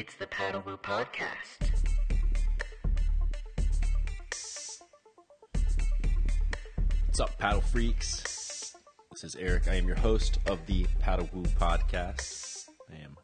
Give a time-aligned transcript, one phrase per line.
[0.00, 1.58] It's the Paddle Woo Podcast.
[7.04, 8.74] What's up, paddle freaks?
[9.10, 9.68] This is Eric.
[9.68, 12.70] I am your host of the Paddle Woo podcast.
[12.90, 13.14] I am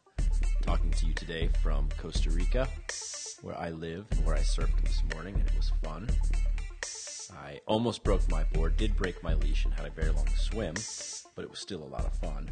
[0.61, 2.67] talking to you today from Costa Rica,
[3.41, 6.07] where I live and where I surfed this morning, and it was fun.
[7.43, 10.75] I almost broke my board, did break my leash, and had a very long swim,
[11.35, 12.51] but it was still a lot of fun.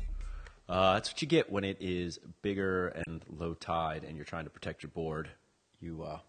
[0.67, 4.45] Uh, that's what you get when it is bigger and low tide, and you're trying
[4.45, 5.29] to protect your board.
[5.79, 6.19] You uh,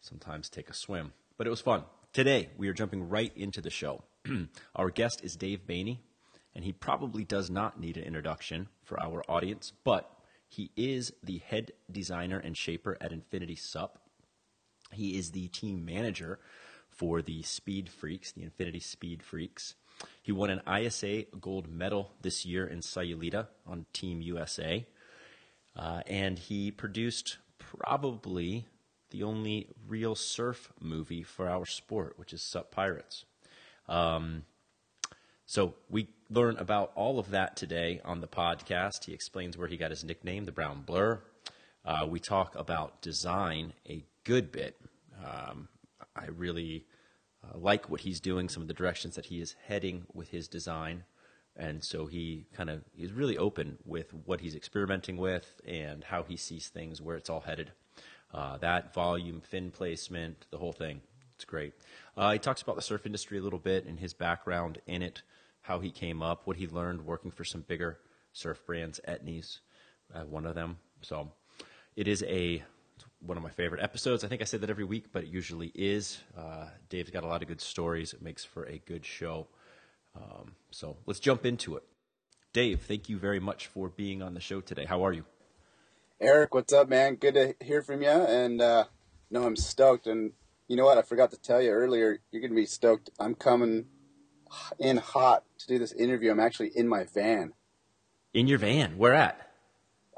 [0.00, 1.84] sometimes take a swim, but it was fun.
[2.14, 4.02] Today, we are jumping right into the show.
[4.74, 5.98] our guest is Dave Boehne,
[6.54, 10.10] and he probably does not need an introduction for our audience, but
[10.48, 13.98] he is the head designer and shaper at Infinity Sup.
[14.92, 16.38] He is the team manager
[16.88, 19.74] for the Speed Freaks, the Infinity Speed Freaks.
[20.22, 24.86] He won an ISA gold medal this year in Sayulita on Team USA.
[25.76, 28.66] Uh, and he produced probably
[29.10, 33.24] the only real surf movie for our sport, which is Sup Pirates.
[33.88, 34.44] Um,
[35.46, 39.04] so we learn about all of that today on the podcast.
[39.04, 41.22] He explains where he got his nickname, the Brown Blur.
[41.84, 44.78] Uh, we talk about design a good bit.
[45.24, 45.68] Um,
[46.14, 46.84] I really
[47.44, 50.48] uh, like what he's doing, some of the directions that he is heading with his
[50.48, 51.04] design.
[51.56, 56.22] And so he kind of is really open with what he's experimenting with and how
[56.22, 57.72] he sees things, where it's all headed.
[58.32, 61.00] Uh, that volume, fin placement, the whole thing.
[61.34, 61.72] It's great.
[62.16, 65.22] Uh, he talks about the surf industry a little bit and his background in it,
[65.62, 67.98] how he came up, what he learned working for some bigger
[68.32, 69.60] surf brands, Etnies,
[70.14, 70.78] uh, one of them.
[71.00, 71.30] So
[71.96, 72.62] it is a
[73.20, 74.24] one of my favorite episodes.
[74.24, 76.18] I think I say that every week, but it usually is.
[76.36, 78.12] Uh, Dave's got a lot of good stories.
[78.12, 79.46] It makes for a good show.
[80.16, 81.82] Um, so let's jump into it.
[82.52, 84.84] Dave, thank you very much for being on the show today.
[84.84, 85.24] How are you?
[86.20, 87.16] Eric, what's up, man?
[87.16, 88.08] Good to hear from you.
[88.08, 88.84] And uh,
[89.30, 90.06] no, I'm stoked.
[90.06, 90.32] And
[90.66, 90.98] you know what?
[90.98, 92.20] I forgot to tell you earlier.
[92.30, 93.10] You're gonna be stoked.
[93.18, 93.86] I'm coming
[94.78, 96.30] in hot to do this interview.
[96.30, 97.52] I'm actually in my van.
[98.34, 98.98] In your van?
[98.98, 99.47] Where at?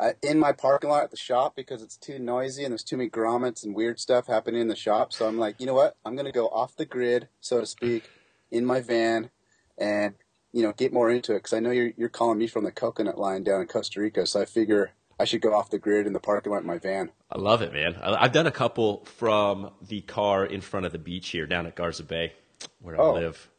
[0.00, 2.97] Uh, in my parking lot at the shop because it's too noisy and there's too
[2.97, 5.12] many grommets and weird stuff happening in the shop.
[5.12, 5.94] So I'm like, you know what?
[6.06, 8.05] I'm gonna go off the grid, so to speak,
[8.50, 9.28] in my van,
[9.77, 10.15] and
[10.53, 12.72] you know get more into it because I know you're you're calling me from the
[12.72, 14.25] coconut line down in Costa Rica.
[14.27, 16.78] So I figure I should go off the grid in the parking lot in my
[16.78, 17.10] van.
[17.31, 17.97] I love it, man.
[18.03, 21.66] I- I've done a couple from the car in front of the beach here down
[21.66, 22.33] at Garza Bay,
[22.81, 23.50] where I Oh, live.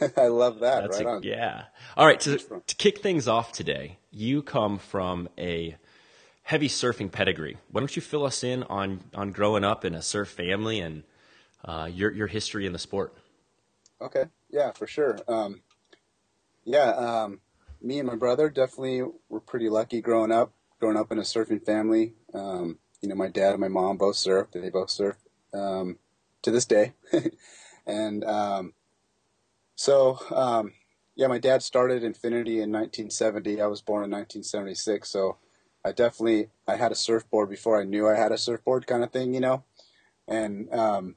[0.16, 0.82] I love that.
[0.82, 1.22] That's right a- on.
[1.22, 1.64] yeah.
[1.96, 2.20] All right.
[2.20, 5.76] To, to kick things off today, you come from a
[6.42, 7.56] heavy surfing pedigree.
[7.70, 11.02] Why don't you fill us in on on growing up in a surf family and
[11.64, 13.14] uh, your your history in the sport?
[14.00, 15.18] Okay, yeah, for sure.
[15.26, 15.62] Um,
[16.64, 17.40] yeah, um,
[17.80, 20.52] me and my brother definitely were pretty lucky growing up.
[20.78, 24.16] Growing up in a surfing family, um, you know, my dad and my mom both
[24.16, 24.52] surfed.
[24.52, 25.16] They both surf
[25.54, 25.98] um,
[26.42, 26.92] to this day,
[27.86, 28.74] and um,
[29.76, 30.72] so um,
[31.14, 33.60] yeah, my dad started Infinity in 1970.
[33.60, 35.38] I was born in 1976, so
[35.84, 39.12] I definitely I had a surfboard before I knew I had a surfboard, kind of
[39.12, 39.62] thing, you know,
[40.26, 41.16] and um,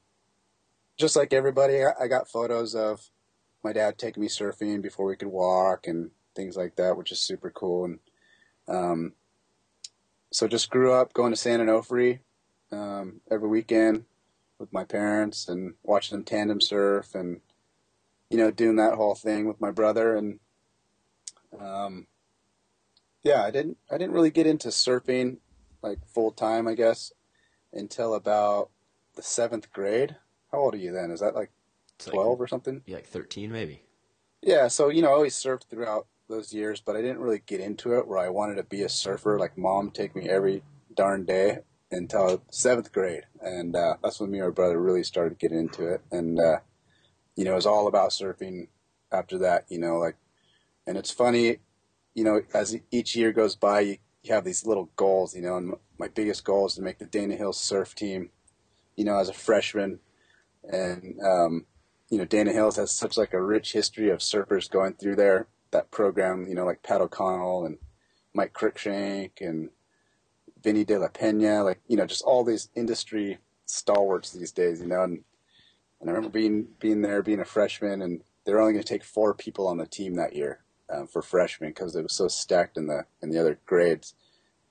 [0.96, 3.10] just like everybody, I got photos of
[3.64, 7.20] my dad taking me surfing before we could walk and things like that, which is
[7.20, 7.84] super cool.
[7.86, 7.98] And
[8.68, 9.12] um,
[10.30, 12.20] so just grew up going to San Onofre
[12.70, 14.04] um, every weekend
[14.58, 17.40] with my parents and watching them tandem surf and
[18.30, 20.38] you know doing that whole thing with my brother and
[21.60, 22.06] um,
[23.22, 25.38] yeah, I didn't I didn't really get into surfing
[25.82, 27.12] like full time, I guess,
[27.72, 28.70] until about
[29.16, 30.16] the seventh grade.
[30.52, 31.10] How old are you then?
[31.10, 31.50] Is that like
[31.96, 32.82] It's like- twelve or something?
[32.86, 33.82] Yeah, like thirteen maybe.
[34.42, 37.60] Yeah, so you know, I always surfed throughout those years, but I didn't really get
[37.60, 39.38] into it where I wanted to be a surfer.
[39.38, 40.62] Like mom take me every
[40.94, 41.58] darn day
[41.90, 45.86] until seventh grade, and uh, that's when me and my brother really started getting into
[45.88, 46.00] it.
[46.10, 46.60] And uh,
[47.40, 48.68] you know, it was all about surfing
[49.10, 49.64] after that.
[49.70, 50.16] You know, like,
[50.86, 51.56] and it's funny,
[52.12, 55.34] you know, as each year goes by, you, you have these little goals.
[55.34, 58.28] You know, and my biggest goal is to make the Dana Hills surf team.
[58.94, 60.00] You know, as a freshman,
[60.70, 61.64] and um,
[62.10, 65.46] you know, Dana Hills has such like a rich history of surfers going through there.
[65.70, 67.78] That program, you know, like Pat O'Connell and
[68.34, 69.70] Mike Cruikshank and
[70.62, 74.88] Vinny De La Pena, like you know, just all these industry stalwarts these days, you
[74.88, 75.04] know.
[75.04, 75.24] And,
[76.00, 78.88] and I remember being being there, being a freshman, and they were only going to
[78.88, 80.60] take four people on the team that year
[80.92, 84.14] um, for freshmen because it was so stacked in the in the other grades.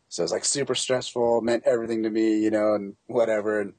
[0.10, 3.62] So it was like super stressful, meant everything to me, you know, and whatever.
[3.62, 3.74] And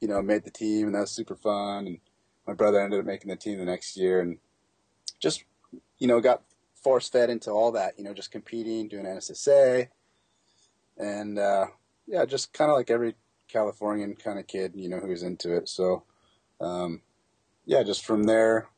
[0.00, 1.86] you know, made the team, and that was super fun.
[1.86, 1.98] And
[2.46, 4.38] my brother ended up making the team the next year, and
[5.20, 5.44] just
[5.98, 6.42] you know got
[6.74, 7.98] force fed into all that.
[7.98, 9.88] You know, just competing, doing NSSA,
[10.98, 11.66] and uh,
[12.06, 13.14] yeah, just kind of like every
[13.48, 15.68] Californian kind of kid, you know, who's into it.
[15.68, 16.04] So,
[16.60, 17.02] um,
[17.66, 18.68] yeah, just from there,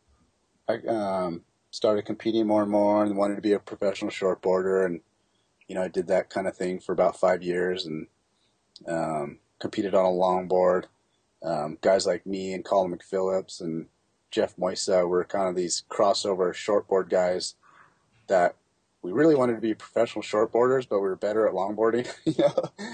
[0.68, 5.00] I um, started competing more and more, and wanted to be a professional shortboarder, and
[5.68, 8.06] you know, I did that kind of thing for about five years, and
[8.86, 10.84] um, competed on a longboard.
[11.42, 13.86] Um, guys like me and Colin McPhillips and
[14.30, 17.54] Jeff Moisa were kind of these crossover shortboard guys
[18.28, 18.54] that
[19.02, 22.86] we really wanted to be professional shortboarders, but we were better at longboarding, you know.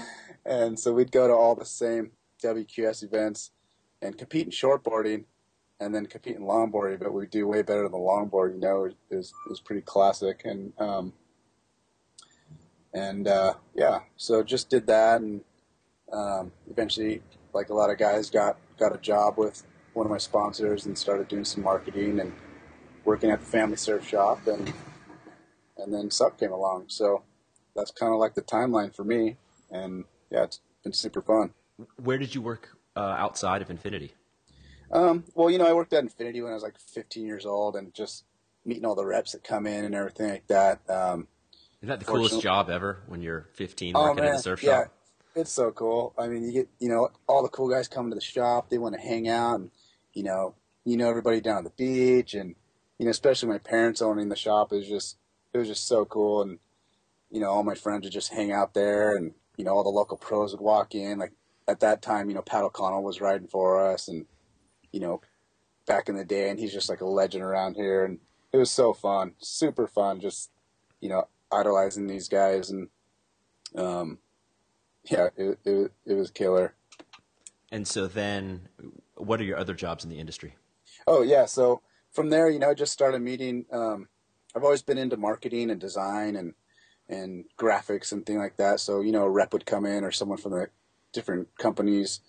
[0.45, 2.11] And so we'd go to all the same
[2.43, 3.51] WQS events
[4.01, 5.25] and compete in shortboarding,
[5.79, 6.99] and then compete in longboarding.
[6.99, 8.89] But we do way better than the longboard, you know.
[9.09, 11.13] It was pretty classic, and um,
[12.93, 15.41] and uh, yeah, so just did that, and
[16.11, 17.21] um, eventually,
[17.53, 19.63] like a lot of guys, got got a job with
[19.93, 22.31] one of my sponsors and started doing some marketing and
[23.03, 24.73] working at the family surf shop and
[25.77, 26.85] and then Sup came along.
[26.87, 27.23] So
[27.75, 29.37] that's kind of like the timeline for me.
[29.71, 31.53] And yeah, it's been super fun.
[32.01, 34.11] Where did you work uh, outside of Infinity?
[34.91, 37.75] Um, well, you know, I worked at Infinity when I was like 15 years old
[37.75, 38.25] and just
[38.65, 40.81] meeting all the reps that come in and everything like that.
[40.89, 41.27] Um,
[41.81, 44.63] Isn't that the coolest job ever when you're 15 oh, working man, at the surf
[44.63, 44.93] yeah, shop?
[45.35, 46.13] it's so cool.
[46.17, 48.69] I mean, you get, you know, all the cool guys come to the shop.
[48.69, 49.71] They want to hang out and,
[50.13, 52.55] you know, you know everybody down at the beach and,
[52.97, 55.17] you know, especially my parents owning the shop is just,
[55.53, 56.41] it was just so cool.
[56.41, 56.59] And,
[57.31, 59.89] you know, all my friends would just hang out there and, you know, all the
[59.89, 61.19] local pros would walk in.
[61.19, 61.33] Like
[61.69, 64.25] at that time, you know, Pat O'Connell was riding for us and,
[64.91, 65.21] you know,
[65.85, 68.03] back in the day and he's just like a legend around here.
[68.03, 68.19] And
[68.51, 70.19] it was so fun, super fun.
[70.19, 70.49] Just,
[70.99, 72.87] you know, idolizing these guys and,
[73.75, 74.17] um,
[75.03, 76.73] yeah, it, it, it was killer.
[77.71, 78.67] And so then,
[79.15, 80.55] what are your other jobs in the industry?
[81.05, 81.45] Oh yeah.
[81.45, 81.81] So
[82.11, 84.07] from there, you know, I just started meeting, um,
[84.55, 86.55] I've always been into marketing and design and
[87.07, 88.79] and graphics and things like that.
[88.79, 90.69] So you know, a rep would come in or someone from the
[91.11, 92.21] different companies.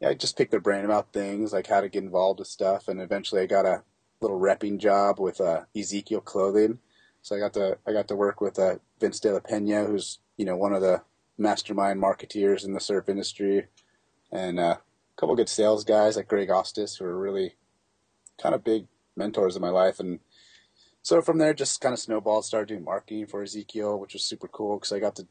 [0.00, 2.88] Yeah, I just pick their brain about things like how to get involved with stuff.
[2.88, 3.82] And eventually, I got a
[4.20, 6.78] little repping job with uh, Ezekiel Clothing.
[7.22, 10.18] So I got to I got to work with uh, Vince De La Pena, who's
[10.36, 11.02] you know one of the
[11.38, 13.66] mastermind marketeers in the surf industry,
[14.30, 17.54] and uh, a couple good sales guys like Greg Ostis, who are really
[18.40, 18.86] kind of big
[19.16, 20.00] mentors in my life.
[20.00, 20.20] And
[21.02, 22.44] so from there, just kind of snowballed.
[22.44, 25.26] Started doing marketing for Ezekiel, which was super cool because I got to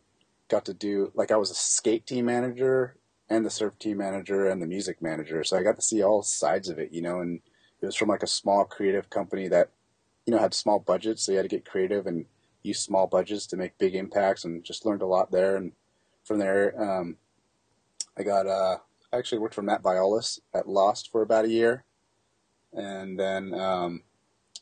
[0.54, 2.96] got to do like I was a skate team manager
[3.28, 5.44] and the surf team manager and the music manager.
[5.44, 7.22] So I got to see all sides of it, you know.
[7.22, 7.42] And
[7.82, 9.70] it was from like a small creative company that
[10.26, 12.26] you know had small budgets, so you had to get creative and
[12.62, 15.58] use small budgets to make big impacts, and just learned a lot there.
[15.58, 15.72] And
[16.24, 17.18] from there, um,
[18.18, 18.78] I got uh,
[19.12, 21.84] I actually worked for Matt Biolos at Lost for about a year,
[22.72, 24.04] and then um,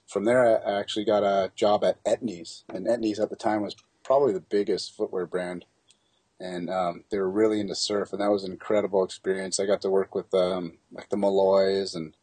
[0.07, 3.75] from there, I actually got a job at Etnies, and Etnies at the time was
[4.03, 5.65] probably the biggest footwear brand,
[6.41, 9.59] and um, they were really into surf, and that was an incredible experience.
[9.59, 12.15] I got to work with um, like the Malloys and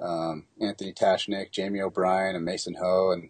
[0.00, 3.28] um, Anthony Tashnick, Jamie O'Brien, and Mason Ho, and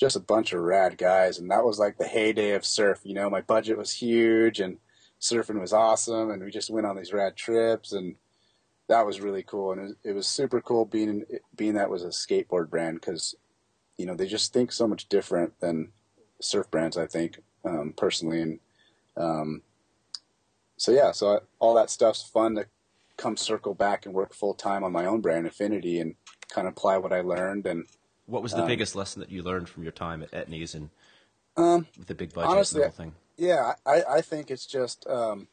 [0.00, 1.38] just a bunch of rad guys.
[1.38, 3.00] And that was like the heyday of surf.
[3.04, 4.78] You know, my budget was huge, and
[5.20, 8.16] surfing was awesome, and we just went on these rad trips, and
[8.88, 9.72] that was really cool.
[9.72, 13.34] And it was, it was super cool being being that was a skateboard brand because
[13.98, 15.92] you know they just think so much different than
[16.40, 16.96] surf brands.
[16.96, 18.58] I think um, personally, and
[19.16, 19.62] um,
[20.76, 22.66] so yeah, so I, all that stuff's fun to
[23.16, 26.16] come circle back and work full time on my own brand, Infinity, and
[26.48, 27.66] kind of apply what I learned.
[27.66, 27.86] And
[28.26, 30.90] What was the Um, biggest lesson that you learned from your time at Etnies and
[31.56, 33.14] um, with the big budget honestly, and the whole thing?
[33.36, 35.48] yeah, I, I think it's just um,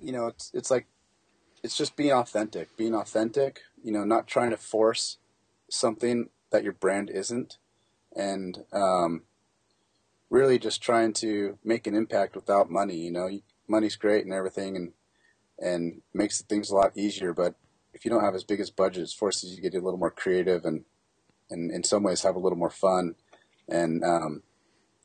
[0.00, 0.86] you know it's it's like
[1.62, 3.62] it's just being authentic, being authentic.
[3.82, 5.18] You know, not trying to force
[5.70, 7.58] something that your brand isn't,
[8.14, 9.22] and um,
[10.30, 12.96] really just trying to make an impact without money.
[12.96, 13.28] You know,
[13.68, 14.92] money's great and everything, and
[15.58, 17.32] and makes things a lot easier.
[17.32, 17.54] But
[17.94, 19.98] if you don't have as big as budget, it forces you to get a little
[19.98, 20.84] more creative and
[21.50, 23.14] and in some ways have a little more fun.
[23.68, 24.42] And um,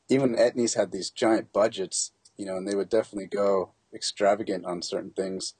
[0.09, 4.81] even Etnies had these giant budgets, you know, and they would definitely go extravagant on
[4.81, 5.53] certain things.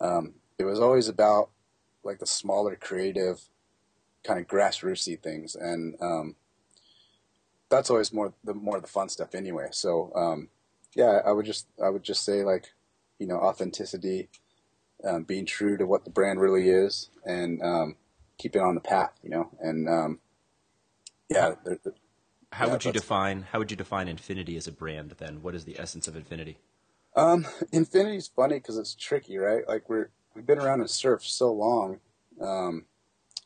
[0.00, 1.50] Um, it was always about
[2.02, 3.48] like the smaller, creative,
[4.24, 6.36] kind of grassrootsy things, and um,
[7.70, 9.68] that's always more the more of the fun stuff anyway.
[9.72, 10.48] So um,
[10.94, 12.72] yeah, I would just I would just say like
[13.18, 14.28] you know authenticity,
[15.04, 17.96] um, being true to what the brand really is, and um,
[18.38, 20.20] keep it on the path, you know, and um,
[21.28, 21.94] yeah, they're- they're-
[22.52, 25.12] How Yeah, would you define How would you define Infinity as a brand?
[25.18, 26.58] Then, what is the essence of Infinity?
[27.16, 29.66] Um, Infinity's funny because it's tricky, right?
[29.66, 32.00] Like we're we've been around in surf so long.
[32.40, 32.84] Um,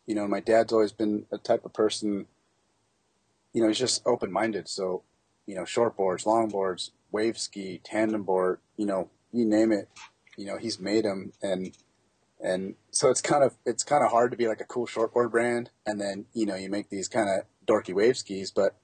[0.06, 2.26] you know, my dad's always been a type of person.
[3.58, 4.68] You know, he's just open minded.
[4.68, 5.02] So,
[5.44, 8.60] you know, shortboards, longboards, wave ski, tandem board.
[8.76, 9.88] You know, you name it,
[10.36, 11.76] you know, he's made them, and
[12.40, 15.32] and so it's kind of it's kind of hard to be like a cool shortboard
[15.32, 18.76] brand, and then you know you make these kind of dorky wave skis, but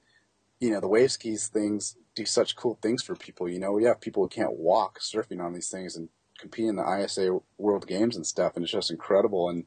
[0.58, 3.48] you know the wave skis things do such cool things for people.
[3.48, 6.74] You know, we have people who can't walk surfing on these things and compete in
[6.74, 9.48] the ISA World Games and stuff, and it's just incredible.
[9.48, 9.66] And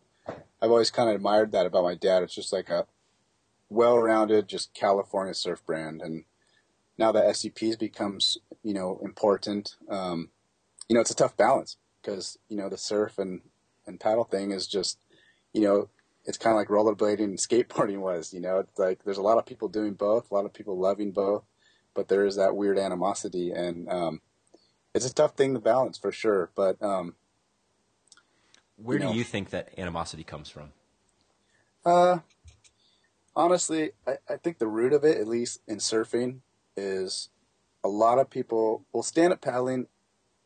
[0.61, 2.23] I've always kind of admired that about my dad.
[2.23, 2.87] It's just like a
[3.69, 6.23] well-rounded, just California surf brand, and
[6.97, 10.29] now that SUP's becomes you know important, um,
[10.89, 13.41] you know it's a tough balance because you know the surf and
[13.85, 14.99] and paddle thing is just
[15.53, 15.89] you know
[16.27, 18.33] it's kind of like rollerblading and skateboarding was.
[18.33, 20.77] You know, it's like there's a lot of people doing both, a lot of people
[20.77, 21.43] loving both,
[21.95, 24.21] but there is that weird animosity, and um,
[24.93, 26.51] it's a tough thing to balance for sure.
[26.55, 27.15] But um,
[28.75, 29.11] Where you know.
[29.13, 30.73] do you think that animosity comes from?
[31.85, 32.19] Uh,
[33.37, 36.39] honestly, I, I think the root of it, at least in surfing,
[36.75, 37.29] is
[37.83, 38.83] a lot of people.
[38.91, 39.87] Well, stand up paddling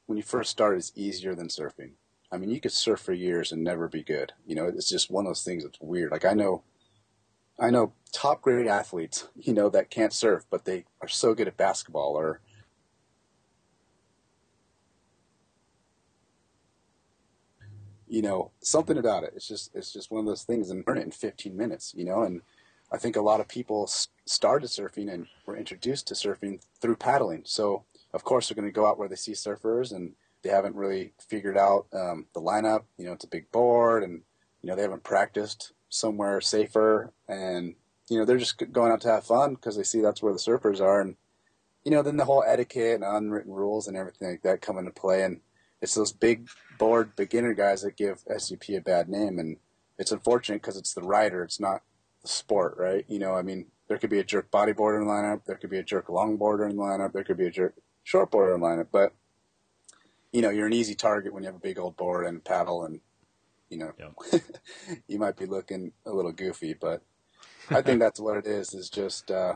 [0.06, 1.94] when you first start is easier than surfing.
[2.32, 4.34] I mean, you could surf for years and never be good.
[4.46, 6.12] You know, it's just one of those things that's weird.
[6.12, 6.64] Like I know,
[7.58, 11.48] I know top grade athletes, you know, that can't surf, but they are so good
[11.48, 12.42] at basketball or
[18.08, 20.98] you know something about it it's just it's just one of those things and learn
[20.98, 22.42] it in 15 minutes you know and
[22.92, 23.88] i think a lot of people
[24.32, 27.44] started surfing and were introduced to surfing through paddling.
[27.46, 27.84] So
[28.14, 31.14] of course they're going to go out where they see surfers and they haven't really
[31.20, 32.84] figured out um, the lineup.
[32.98, 34.22] You know it's a big board and
[34.62, 37.12] you know they haven't practiced somewhere safer.
[37.28, 37.76] And
[38.10, 40.40] you know they're just going out to have fun because they see that's where the
[40.40, 41.02] surfers are.
[41.02, 41.16] And
[41.84, 44.92] you know then the whole etiquette and unwritten rules and everything like that come into
[44.92, 45.24] play.
[45.24, 45.42] And
[45.82, 49.58] it's those big board beginner guys that give SUP a bad name, and
[49.98, 51.82] it's unfortunate because it's the rider, it's not
[52.24, 53.06] sport, right?
[53.08, 55.70] You know, I mean, there could be a jerk bodyboarder in the lineup, there could
[55.70, 57.76] be a jerk longboarder in the lineup, there could be a jerk
[58.06, 59.14] shortboarder in the lineup, but
[60.32, 62.86] you know, you're an easy target when you have a big old board and paddle,
[62.86, 63.02] and
[63.70, 63.94] you know,
[65.08, 67.02] you might be looking a little goofy, but
[67.70, 68.74] I think that's what it is.
[68.74, 69.56] Is just uh,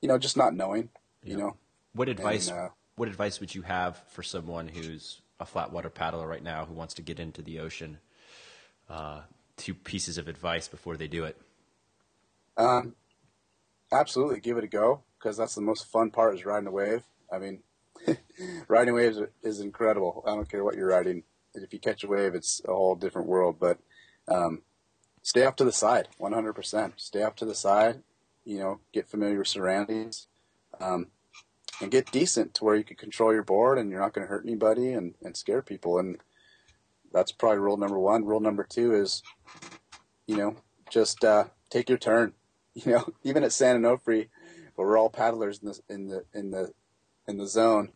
[0.00, 0.88] you know, just not knowing,
[1.22, 1.56] you know.
[1.92, 2.48] What advice?
[2.48, 6.42] And, uh, what advice would you have for someone who's a flat water paddler right
[6.42, 7.98] now who wants to get into the ocean?
[8.88, 9.20] Uh,
[9.56, 11.40] two pieces of advice before they do it.
[12.60, 12.94] Um,
[13.90, 17.02] absolutely, give it a go because that's the most fun part is riding a wave.
[17.32, 17.62] I mean,
[18.68, 20.22] riding waves is incredible.
[20.26, 21.22] I don't care what you're riding.
[21.54, 23.56] If you catch a wave, it's a whole different world.
[23.58, 23.78] But
[24.28, 24.62] um,
[25.22, 26.92] stay off to the side, 100%.
[26.96, 28.02] Stay off to the side.
[28.44, 30.26] You know, get familiar with surroundings,
[30.80, 31.08] um,
[31.80, 34.30] and get decent to where you can control your board and you're not going to
[34.30, 35.98] hurt anybody and, and scare people.
[35.98, 36.18] And
[37.12, 38.24] that's probably rule number one.
[38.24, 39.22] Rule number two is,
[40.26, 40.56] you know,
[40.90, 42.32] just uh, take your turn.
[42.74, 44.28] You know, even at San Onofre,
[44.76, 46.72] where we're all paddlers in the in the in the
[47.26, 47.90] in the zone,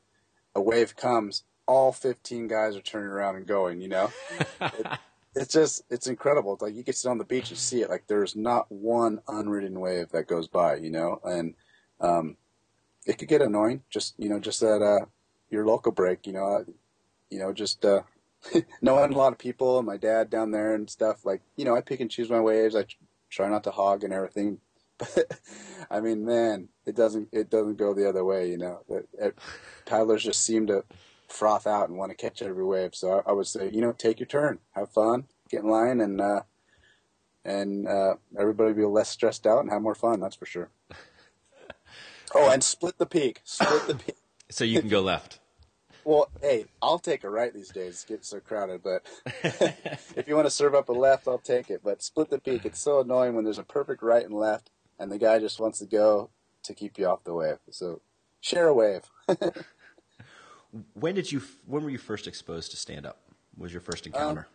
[0.54, 3.80] a wave comes, all 15 guys are turning around and going.
[3.80, 4.12] You know,
[4.60, 4.86] it,
[5.34, 6.54] it's just it's incredible.
[6.54, 7.90] It's like you can sit on the beach and see it.
[7.90, 10.76] Like there's not one unridden wave that goes by.
[10.76, 11.54] You know, and
[12.00, 12.36] um,
[13.06, 13.82] it could get annoying.
[13.90, 15.06] Just you know, just that uh,
[15.50, 16.26] your local break.
[16.26, 16.64] You know,
[17.30, 18.02] you know, just uh,
[18.82, 21.24] knowing a lot of people and my dad down there and stuff.
[21.24, 22.76] Like you know, I pick and choose my waves.
[22.76, 22.84] I
[23.30, 24.58] try not to hog and everything.
[24.96, 25.40] But
[25.90, 28.48] I mean, man, it doesn't it doesn't go the other way.
[28.48, 29.38] You know, it, it,
[29.86, 30.84] paddlers just seem to
[31.28, 32.94] froth out and want to catch every wave.
[32.94, 36.00] So I, I would say, you know, take your turn, have fun, get in line,
[36.00, 36.42] and uh,
[37.44, 40.20] and uh, everybody will be less stressed out and have more fun.
[40.20, 40.70] That's for sure.
[42.36, 43.42] Oh, and split the peak.
[43.44, 44.16] Split the peak.
[44.50, 45.38] So you can go left.
[46.04, 47.94] Well, hey, I'll take a right these days.
[47.94, 49.06] It's getting so crowded, but
[50.16, 51.80] if you want to serve up a left, I'll take it.
[51.82, 52.64] But split the peak.
[52.64, 55.78] It's so annoying when there's a perfect right and left, and the guy just wants
[55.78, 56.30] to go
[56.62, 57.58] to keep you off the wave.
[57.70, 58.00] So
[58.40, 59.10] share a wave.
[60.94, 61.40] When did you?
[61.66, 63.20] When were you first exposed to stand up?
[63.56, 64.48] Was your first encounter?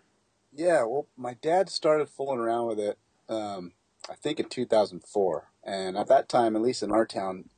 [0.51, 2.98] Yeah, well, my dad started fooling around with it,
[3.29, 3.74] um,
[4.10, 5.51] I think in 2004.
[5.63, 7.50] And at that time, at least in our town,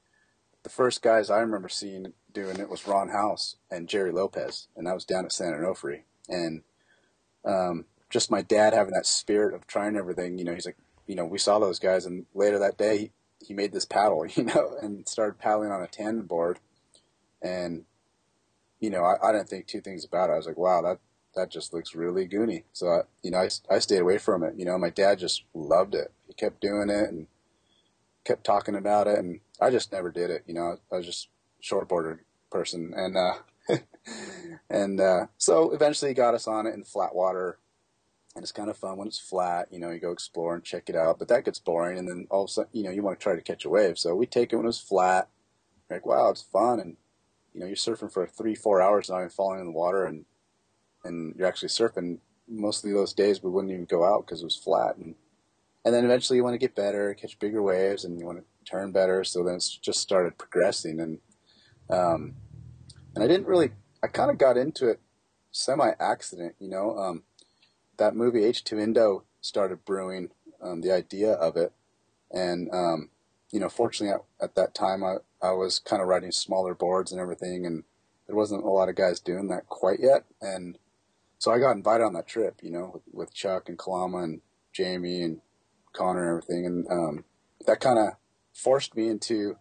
[0.63, 4.67] the first guys I remember seeing doing it was Ron House and Gerry Lopez.
[4.75, 6.01] And that was down at San Onofre.
[6.29, 6.61] And
[7.45, 11.15] um, just my dad having that spirit of trying everything, you know, he's like, you
[11.15, 12.05] know, we saw those guys.
[12.05, 13.11] And later that day, he,
[13.47, 16.59] he made this paddle, you know, and started paddling on a tandem board.
[17.41, 17.85] And,
[18.79, 20.33] you know, I, I didn't think two things about it.
[20.33, 20.99] I was like, wow, that,
[21.35, 22.63] that just looks really goony.
[22.73, 24.55] So, I, you know, I, I stayed away from it.
[24.57, 26.11] You know, my dad just loved it.
[26.27, 27.27] He kept doing it and
[28.25, 29.17] kept talking about it.
[29.17, 30.43] And I just never did it.
[30.45, 31.29] You know, I was just
[31.61, 32.93] shortboarder person.
[32.95, 33.33] And, uh,
[34.69, 37.59] and, uh, so eventually he got us on it in flat water.
[38.35, 40.89] And it's kind of fun when it's flat, you know, you go explore and check
[40.89, 41.97] it out, but that gets boring.
[41.97, 43.69] And then all of a sudden, you know, you want to try to catch a
[43.69, 43.99] wave.
[43.99, 45.27] So we take it when it was flat.
[45.89, 46.79] We're like, wow, it's fun.
[46.79, 46.95] And
[47.53, 50.25] you know, you're surfing for three, four hours not even falling in the water, and
[51.03, 52.19] and you're actually surfing.
[52.47, 55.15] Mostly those days we wouldn't even go out because it was flat, and
[55.83, 58.71] and then eventually you want to get better, catch bigger waves, and you want to
[58.71, 59.23] turn better.
[59.23, 61.19] So then it's just started progressing, and
[61.91, 62.35] um,
[63.13, 63.71] and I didn't really,
[64.03, 64.99] I kind of got into it
[65.51, 66.97] semi accident, you know.
[66.97, 67.23] Um,
[67.97, 70.29] that movie H2Indo started brewing,
[70.61, 71.73] um, the idea of it,
[72.31, 73.09] and um,
[73.51, 77.11] you know, fortunately at, at that time I I was kind of writing smaller boards
[77.11, 77.83] and everything, and
[78.27, 80.77] there wasn't a lot of guys doing that quite yet, and
[81.37, 84.41] so I got invited on that trip, you know, with, with Chuck and Kalama and
[84.73, 85.41] Jamie and
[85.91, 87.25] Connor and everything, and um,
[87.65, 88.13] that kind of
[88.53, 89.57] forced me into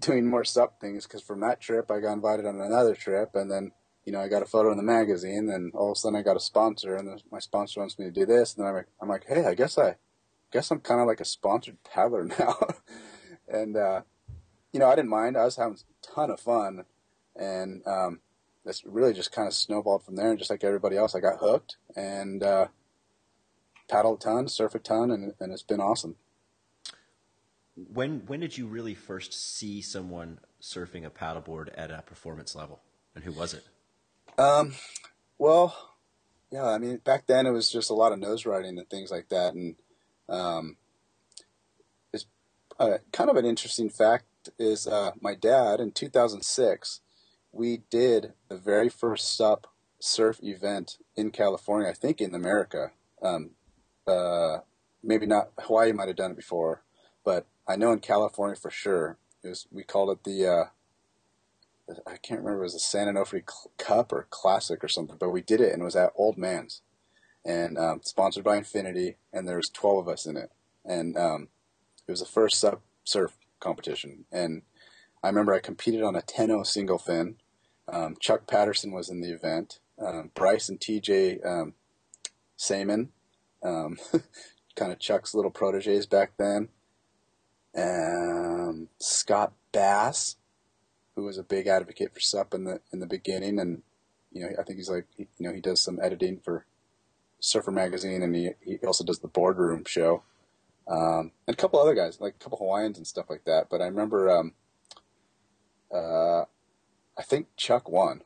[0.00, 3.50] doing more sup things because from that trip I got invited on another trip, and
[3.50, 3.72] then
[4.04, 6.22] you know I got a photo in the magazine, and all of a sudden I
[6.22, 8.76] got a sponsor, and the, my sponsor wants me to do this, and then I'm
[8.76, 9.96] like, I'm like, hey, I guess I
[10.52, 12.56] guess I'm kind of like a sponsored paddler now,
[13.48, 14.02] and uh,
[14.72, 15.36] you know I didn't mind.
[15.36, 16.84] I was having a ton of fun,
[17.36, 18.20] and um,
[18.68, 20.30] this really just kind of snowballed from there.
[20.30, 22.66] And just like everybody else, I got hooked and uh,
[23.90, 26.16] paddle a ton, surf a ton, and, and it's been awesome.
[27.92, 32.80] When when did you really first see someone surfing a paddleboard at a performance level,
[33.14, 33.64] and who was it?
[34.38, 34.74] Um,
[35.38, 35.94] well,
[36.50, 39.10] yeah, I mean, back then it was just a lot of nose riding and things
[39.10, 39.76] like that, and
[40.28, 40.76] um,
[42.12, 42.26] it's
[42.80, 44.24] uh, kind of an interesting fact
[44.58, 47.00] is uh, my dad in 2006
[47.52, 49.66] we did the very first sup
[50.00, 52.92] surf event in California, I think in America.
[53.22, 53.50] Um,
[54.06, 54.58] uh,
[55.02, 56.82] maybe not Hawaii might have done it before,
[57.24, 59.18] but I know in California for sure.
[59.44, 60.64] It was we called it the uh,
[62.06, 63.44] I can't remember it was the San Onofre
[63.76, 66.82] Cup or Classic or something, but we did it and it was at Old Man's
[67.44, 70.50] and um, sponsored by Infinity, and there was twelve of us in it,
[70.84, 71.48] and um,
[72.06, 74.62] it was the first sup surf competition, and
[75.22, 77.36] I remember I competed on a 10-0 single fin.
[77.88, 79.80] Um, Chuck Patterson was in the event.
[79.98, 81.74] Um, Bryce and TJ um,
[82.56, 83.10] Saman,
[83.62, 83.98] um,
[84.76, 86.68] kind of Chuck's little proteges back then.
[87.76, 90.36] Um, Scott Bass,
[91.14, 93.82] who was a big advocate for SUP in the in the beginning, and
[94.32, 96.66] you know I think he's like you know he does some editing for
[97.40, 100.22] Surfer Magazine, and he he also does the boardroom show,
[100.88, 103.68] um, and a couple other guys like a couple Hawaiians and stuff like that.
[103.70, 104.54] But I remember um,
[105.94, 106.42] uh,
[107.16, 108.22] I think Chuck won,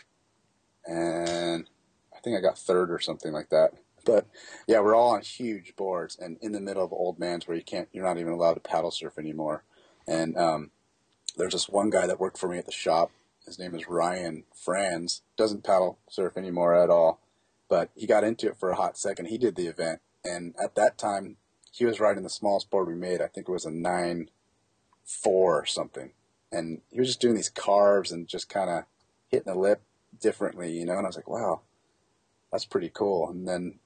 [0.87, 1.69] and
[2.15, 3.73] I think I got third or something like that.
[4.05, 4.27] But
[4.67, 7.63] yeah, we're all on huge boards and in the middle of old man's where you
[7.63, 9.65] can't, you're not even allowed to paddle surf anymore.
[10.07, 10.71] And um,
[11.37, 13.11] there's this one guy that worked for me at the shop.
[13.47, 15.23] His name is Ryan Franz.
[15.37, 17.21] Doesn't paddle surf anymore at all,
[17.69, 19.27] but he got into it for a hot second.
[19.27, 21.37] He did the event, and at that time,
[21.73, 23.21] he was riding the smallest board we made.
[23.21, 24.31] I think it was a nine
[25.05, 26.13] four or something
[26.53, 28.85] and he was just doing these carves and just kind of
[29.29, 29.83] hitting the lip
[30.21, 30.97] differently, you know.
[30.99, 31.63] And I was like, wow,
[32.53, 33.29] that's pretty cool.
[33.29, 33.79] And then,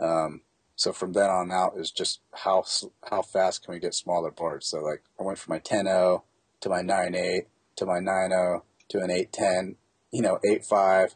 [0.00, 0.42] um,
[0.76, 2.64] so from then on out, is just how
[3.08, 4.66] how fast can we get smaller boards?
[4.66, 6.22] So like, I went from my 10.0
[6.60, 9.76] to my 9.8 to my 9.0 to an 8.10,
[10.10, 11.14] you know, 8.5.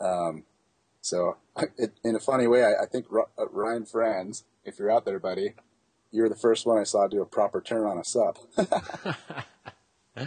[0.00, 0.44] Um,
[1.00, 1.36] so
[1.76, 5.18] it, in a funny way, I, I think uh, Ryan Franz, if you're out there,
[5.18, 5.54] buddy,
[6.10, 8.38] you're the first one I saw do a proper turn on a SUP.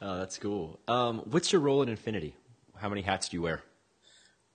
[0.00, 0.80] oh, that's cool.
[0.88, 2.34] Um, what's your role in Infinity?
[2.76, 3.62] How many hats do you wear?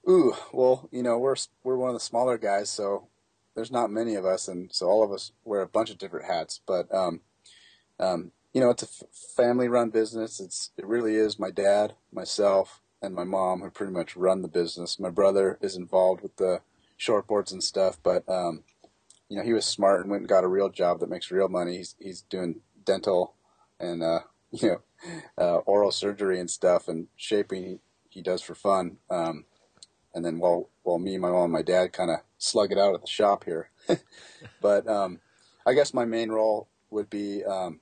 [0.10, 3.08] Ooh, well, you know, we're we're one of the smaller guys, so
[3.56, 6.28] there's not many of us, and so all of us wear a bunch of different
[6.28, 6.62] hats.
[6.66, 7.22] But um,
[8.00, 10.40] um, you know, it's a f- family-run business.
[10.40, 14.48] It's it really is my dad, myself, and my mom who pretty much run the
[14.48, 15.00] business.
[15.00, 16.62] My brother is involved with the
[17.00, 18.64] shortboards and stuff, but um,
[19.30, 21.50] you know, he was smart and went and got a real job that makes real
[21.50, 21.78] money.
[21.78, 23.36] He's he's doing dental
[23.80, 24.20] and uh,
[24.52, 24.82] you know,
[25.38, 28.98] uh, oral surgery and stuff and shaping he, does for fun.
[29.10, 29.44] Um,
[30.16, 32.96] and then while, while me, my mom, and my dad kind of slug it out
[32.96, 33.70] at the shop here.
[34.62, 35.20] but, um,
[35.68, 37.82] I guess my main role would be, um,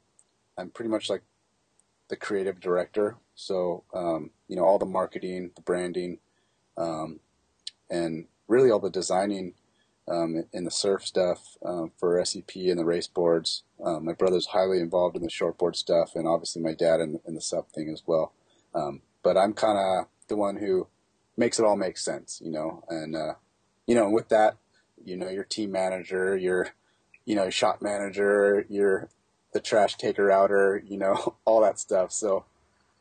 [0.57, 1.21] I'm pretty much like
[2.09, 3.17] the creative director.
[3.35, 6.19] So, um, you know, all the marketing, the branding,
[6.77, 7.19] um,
[7.89, 9.53] and really all the designing
[10.07, 13.63] um, in the surf stuff um, for SUP and the race boards.
[13.83, 17.35] Um, my brother's highly involved in the shortboard stuff, and obviously my dad in, in
[17.35, 18.33] the SUP thing as well.
[18.73, 20.87] Um, but I'm kind of the one who
[21.37, 22.83] makes it all make sense, you know.
[22.89, 23.33] And uh,
[23.87, 24.57] you know, with that,
[25.03, 26.69] you know, your team manager, your
[27.25, 29.09] you know, shop manager, your
[29.53, 32.11] the trash taker outer, you know, all that stuff.
[32.11, 32.45] So,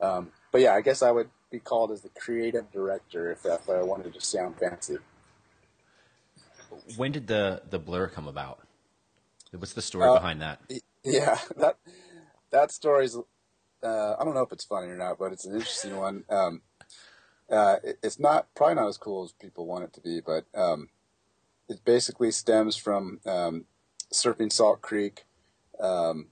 [0.00, 3.68] um, but yeah, I guess I would be called as the creative director if, if
[3.68, 4.98] I wanted to sound fancy
[6.96, 8.60] when did the the blur come about?
[9.52, 10.60] What's the story uh, behind that?
[11.04, 11.76] Yeah, that
[12.50, 13.16] that story's
[13.82, 16.24] uh, I don't know if it's funny or not, but it's an interesting one.
[16.28, 16.62] Um,
[17.52, 20.46] uh, it, it's not probably not as cool as people want it to be, but
[20.54, 20.88] um,
[21.68, 23.66] it basically stems from um,
[24.12, 25.24] surfing Salt Creek.
[25.78, 26.28] Um,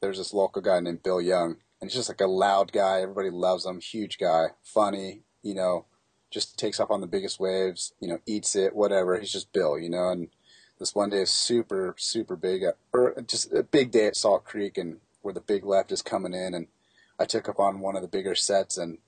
[0.00, 3.00] there's this local guy named Bill Young, and he's just like a loud guy.
[3.00, 3.80] Everybody loves him.
[3.80, 5.22] Huge guy, funny.
[5.42, 5.86] You know,
[6.30, 7.92] just takes up on the biggest waves.
[8.00, 9.18] You know, eats it, whatever.
[9.18, 9.78] He's just Bill.
[9.78, 10.28] You know, and
[10.80, 14.44] this one day is super super big, at, or just a big day at Salt
[14.44, 16.66] Creek, and where the big left is coming in, and
[17.16, 18.98] I took up on one of the bigger sets, and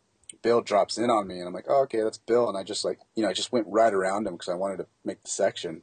[0.45, 2.85] Bill drops in on me, and I'm like, oh, okay, that's Bill, and I just
[2.85, 5.31] like, you know, I just went right around him because I wanted to make the
[5.31, 5.83] section,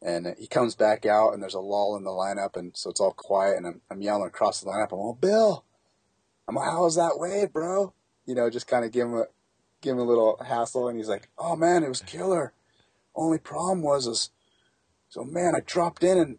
[0.00, 2.90] and uh, he comes back out, and there's a lull in the lineup, and so
[2.90, 5.64] it's all quiet, and I'm, I'm yelling across the lineup, I'm oh, Bill,
[6.46, 7.92] I'm like, how was that wave, bro?
[8.24, 9.24] You know, just kind of give him a,
[9.80, 12.52] give him a little hassle, and he's like, oh man, it was killer.
[13.16, 14.30] Only problem was is,
[15.08, 16.38] so man, I dropped in and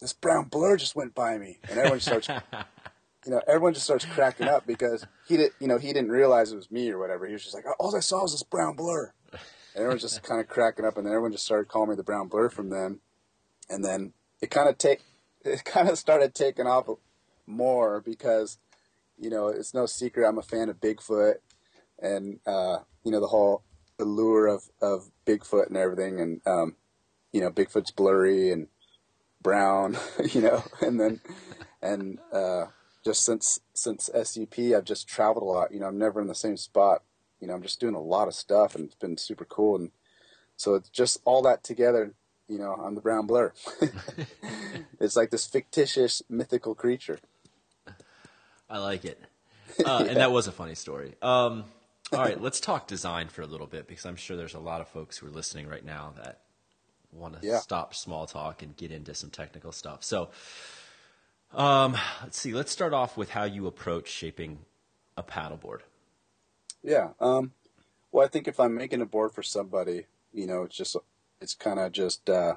[0.00, 2.28] this brown blur just went by me, and everyone starts,
[3.28, 6.50] you know, everyone just starts cracking up because he did, you know, he didn't realize
[6.50, 7.26] it was me or whatever.
[7.26, 9.40] He was just like, all I saw was this brown blur, and
[9.76, 12.28] everyone's just kind of cracking up, and then everyone just started calling me the brown
[12.28, 13.00] blur from then,
[13.68, 15.02] and then it kind of take,
[15.44, 16.88] it kind of started taking off
[17.46, 18.56] more because,
[19.18, 21.34] you know, it's no secret I'm a fan of Bigfoot,
[21.98, 23.62] and uh, you know the whole
[23.98, 26.76] allure of of Bigfoot and everything, and um,
[27.32, 28.68] you know, Bigfoot's blurry and
[29.42, 29.98] brown,
[30.32, 31.20] you know, and then
[31.82, 32.64] and uh,
[33.08, 35.72] just since since SUP, I've just traveled a lot.
[35.72, 37.02] You know, I'm never in the same spot.
[37.40, 39.76] You know, I'm just doing a lot of stuff, and it's been super cool.
[39.76, 39.92] And
[40.58, 42.12] so it's just all that together.
[42.48, 43.54] You know, I'm the brown blur.
[45.00, 47.18] it's like this fictitious mythical creature.
[48.68, 49.18] I like it,
[49.86, 50.10] uh, yeah.
[50.10, 51.14] and that was a funny story.
[51.22, 51.64] Um,
[52.12, 54.82] all right, let's talk design for a little bit because I'm sure there's a lot
[54.82, 56.40] of folks who are listening right now that
[57.10, 57.60] want to yeah.
[57.60, 60.04] stop small talk and get into some technical stuff.
[60.04, 60.28] So,
[61.52, 62.52] um, let's see.
[62.52, 64.60] Let's start off with how you approach shaping
[65.16, 65.80] a paddleboard.
[66.82, 67.10] Yeah.
[67.20, 67.52] Um,
[68.12, 70.96] well, I think if I'm making a board for somebody, you know, it's just
[71.40, 72.54] it's kind of just uh,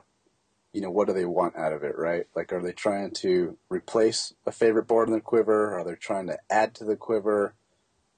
[0.74, 2.28] you know what do they want out of it, right?
[2.36, 5.78] Like, are they trying to replace a favorite board in the quiver?
[5.78, 7.56] Are they trying to add to the quiver?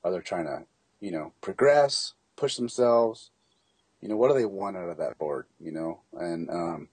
[0.04, 0.66] Are they trying to
[1.00, 3.32] you know progress, push themselves?
[4.04, 6.02] you know, what do they want out of that board, you know?
[6.12, 6.90] And um,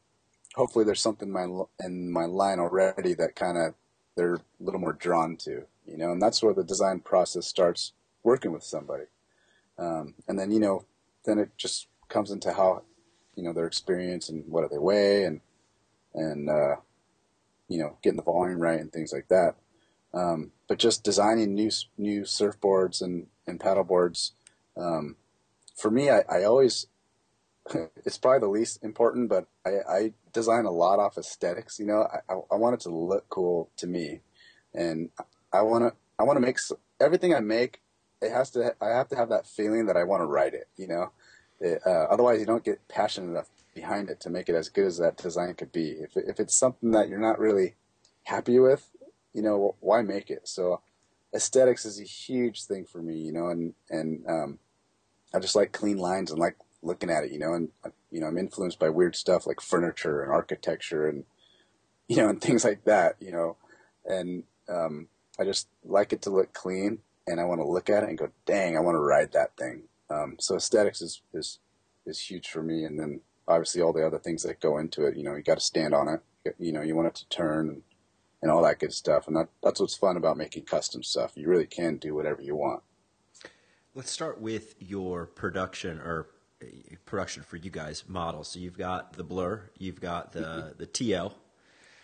[0.55, 3.75] hopefully there's something in my, in my line already that kind of
[4.17, 6.11] they're a little more drawn to, you know?
[6.11, 9.05] And that's where the design process starts working with somebody.
[9.79, 10.85] Um, and then, you know,
[11.25, 12.83] then it just comes into how,
[13.35, 15.41] you know, their experience and what do they weigh and,
[16.15, 16.77] and, uh,
[17.69, 19.55] you know, getting the volume right and things like that.
[20.13, 24.33] Um, but just designing new, new surfboards and, and paddle boards,
[24.77, 25.17] um,
[25.77, 26.87] for me, I, I always
[28.05, 31.79] it's probably the least important, but I, I design a lot off aesthetics.
[31.79, 34.21] You know, I, I want it to look cool to me,
[34.75, 35.11] and
[35.53, 36.59] I want to I want to make
[37.01, 37.81] everything I make.
[38.21, 38.75] It has to.
[38.81, 40.69] I have to have that feeling that I want to write it.
[40.77, 41.13] You know,
[41.61, 44.87] it, uh, otherwise you don't get passionate enough behind it to make it as good
[44.87, 45.91] as that design could be.
[45.91, 47.77] If if it's something that you're not really
[48.25, 48.91] happy with,
[49.33, 50.47] you know, why make it?
[50.49, 50.83] So
[51.35, 53.17] aesthetics is a huge thing for me.
[53.17, 54.59] You know, and and um,
[55.33, 57.69] I just like clean lines and like looking at it, you know, and
[58.11, 61.25] you know, I'm influenced by weird stuff like furniture and architecture and
[62.09, 63.57] you know, and things like that, you know,
[64.05, 65.07] and um,
[65.39, 68.19] I just like it to look clean, and I want to look at it and
[68.19, 69.85] go, dang, I want to ride that thing.
[70.11, 71.61] Um, so aesthetics is is
[72.05, 75.17] is huge for me, and then obviously all the other things that go into it.
[75.17, 76.57] You know, you got to stand on it.
[76.59, 77.83] You know, you want it to turn and,
[78.43, 81.33] and all that good stuff, and that that's what's fun about making custom stuff.
[81.37, 82.83] You really can do whatever you want.
[83.95, 86.29] Let's start with your production or
[87.05, 88.49] production for you guys models.
[88.49, 90.79] So you've got the Blur, you've got the mm-hmm.
[90.79, 91.33] the TL.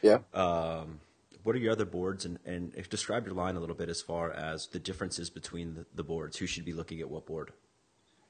[0.02, 0.18] Yeah.
[0.34, 1.00] Um,
[1.42, 4.32] what are your other boards, and, and describe your line a little bit as far
[4.32, 6.38] as the differences between the, the boards.
[6.38, 7.52] Who should be looking at what board?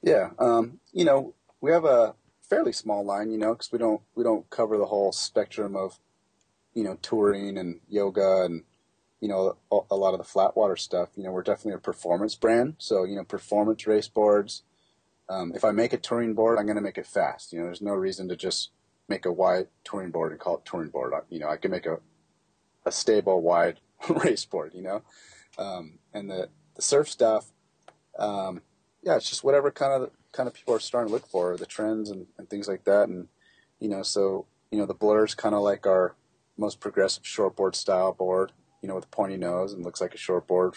[0.03, 2.13] Yeah, um, you know, we have a
[2.47, 5.99] fairly small line, you know, because we don't we don't cover the whole spectrum of,
[6.75, 8.63] you know, touring and yoga and
[9.19, 11.09] you know a, a lot of the flat water stuff.
[11.15, 14.61] You know, we're definitely a performance brand, so you know, performance race boards
[15.29, 17.51] um, if I make a touring board, I'm going to make it fast.
[17.51, 18.71] You know, there's no reason to just
[19.09, 21.13] make a wide touring board and call it touring board.
[21.29, 21.99] You know, I can make a
[22.85, 24.71] a stable wide race board.
[24.73, 25.01] You know,
[25.57, 27.51] um, and the the surf stuff,
[28.17, 28.61] um,
[29.03, 31.65] yeah, it's just whatever kind of kind of people are starting to look for, the
[31.65, 33.09] trends and, and things like that.
[33.09, 33.27] And
[33.79, 36.15] you know, so you know, the blur's kind of like our
[36.57, 38.51] most progressive shortboard style board.
[38.81, 40.75] You know, with a pointy nose and looks like a shortboard.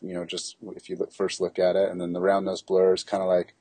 [0.00, 2.62] You know, just if you look, first look at it, and then the round nose
[2.62, 3.54] blur is kind of like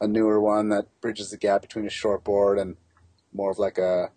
[0.00, 2.76] a newer one that bridges the gap between a short board and
[3.32, 4.10] more of like a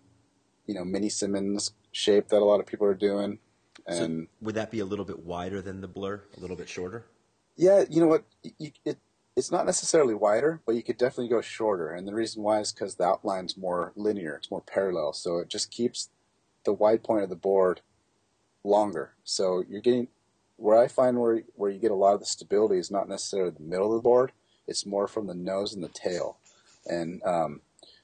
[0.66, 3.38] you know mini Simmons shape that a lot of people are doing.
[3.90, 7.04] So would that be a little bit wider than the blur, a little bit shorter?
[7.56, 8.24] Yeah, you know what?
[8.58, 8.98] You, it
[9.36, 11.90] it's not necessarily wider, but you could definitely go shorter.
[11.90, 15.48] And the reason why is because the outline's more linear, it's more parallel, so it
[15.48, 16.08] just keeps
[16.64, 17.80] the wide point of the board
[18.62, 19.14] longer.
[19.24, 20.08] So you're getting
[20.56, 23.50] where I find where where you get a lot of the stability is not necessarily
[23.50, 24.32] the middle of the board;
[24.66, 26.38] it's more from the nose and the tail.
[26.86, 27.60] And um,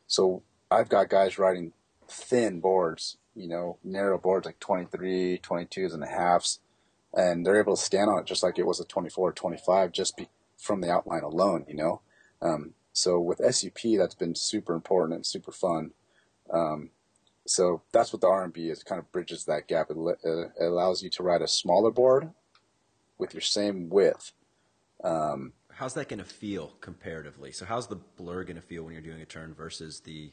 [0.07, 1.73] so I've got guys riding
[2.09, 6.61] thin boards, you know, narrow boards like 23, 22s and a halves
[7.15, 9.93] and they're able to stand on it just like it was a 24 or 25
[9.93, 12.01] just be, from the outline alone, you know.
[12.43, 15.93] Um, so with SUP, that's been super important and super fun.
[16.53, 16.91] Um,
[17.47, 18.83] so that's what the R&B is.
[18.83, 19.91] Kind of bridges that gap.
[19.91, 22.31] It, uh, it allows you to ride a smaller board
[23.19, 24.33] with your same width.
[25.03, 27.53] Um, How's that going to feel comparatively?
[27.53, 30.31] So how's the blur going to feel when you're doing a turn versus the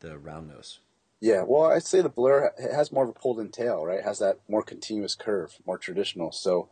[0.00, 0.80] the round nose?
[1.22, 4.00] yeah, well, I'd say the Blur ha- has more of a pulled-in tail, right?
[4.00, 6.32] It has that more continuous curve, more traditional.
[6.32, 6.68] So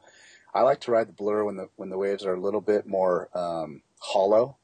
[0.53, 2.87] I like to ride the Blur when the when the waves are a little bit
[2.87, 4.59] more um, hollow,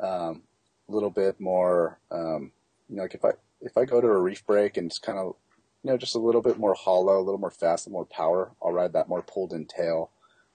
[0.00, 0.44] um,
[0.88, 2.52] a little bit more, um,
[2.88, 5.18] you know, like if I if I go to a reef break and it's kind
[5.18, 5.34] of,
[5.82, 8.52] you know, just a little bit more hollow, a little more fast, and more power,
[8.62, 10.12] I'll ride that more pulled-in tail.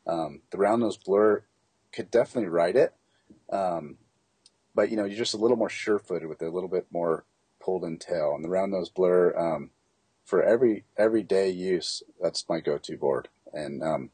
[0.08, 1.44] Um, the round nose Blur
[1.94, 2.94] could definitely ride it,
[3.52, 3.98] um,
[4.74, 7.26] but you know, you're just a little more sure-footed with it, a little bit more
[7.60, 8.34] pulled in tail.
[8.36, 9.72] And the round nose blur, um,
[10.26, 13.28] for every everyday use, that's my go-to board.
[13.54, 14.10] And um,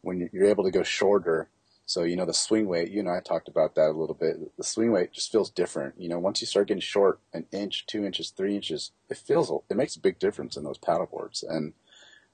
[0.00, 1.48] when you're able to go shorter,
[1.84, 4.56] so you know the swing weight, you and I talked about that a little bit.
[4.56, 5.96] The swing weight just feels different.
[5.98, 9.50] You know, once you start getting short, an inch, two inches, three inches, it feels
[9.68, 11.42] it makes a big difference in those paddle boards.
[11.42, 11.72] And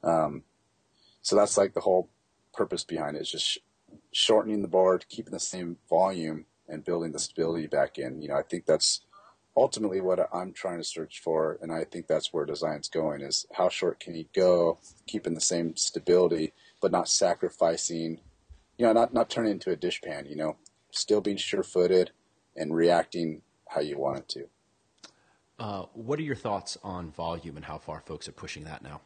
[0.05, 0.43] um,
[1.23, 2.11] so that's like the whole
[2.53, 3.59] purpose behind it is just
[4.19, 8.23] shortening the board, keeping the same volume, and building the stability back in.
[8.23, 9.03] You know, I think that's
[9.55, 13.47] ultimately what I'm trying to search for, and I think that's where design's going: is
[13.53, 18.21] how short can you go, keeping the same stability, but not sacrificing,
[18.79, 20.27] you know, not not turning into a dishpan.
[20.31, 20.57] You know,
[20.91, 22.11] still being sure-footed
[22.57, 24.49] and reacting how you want it to.
[25.59, 29.03] Uh, what are your thoughts on volume and how far folks are pushing that now?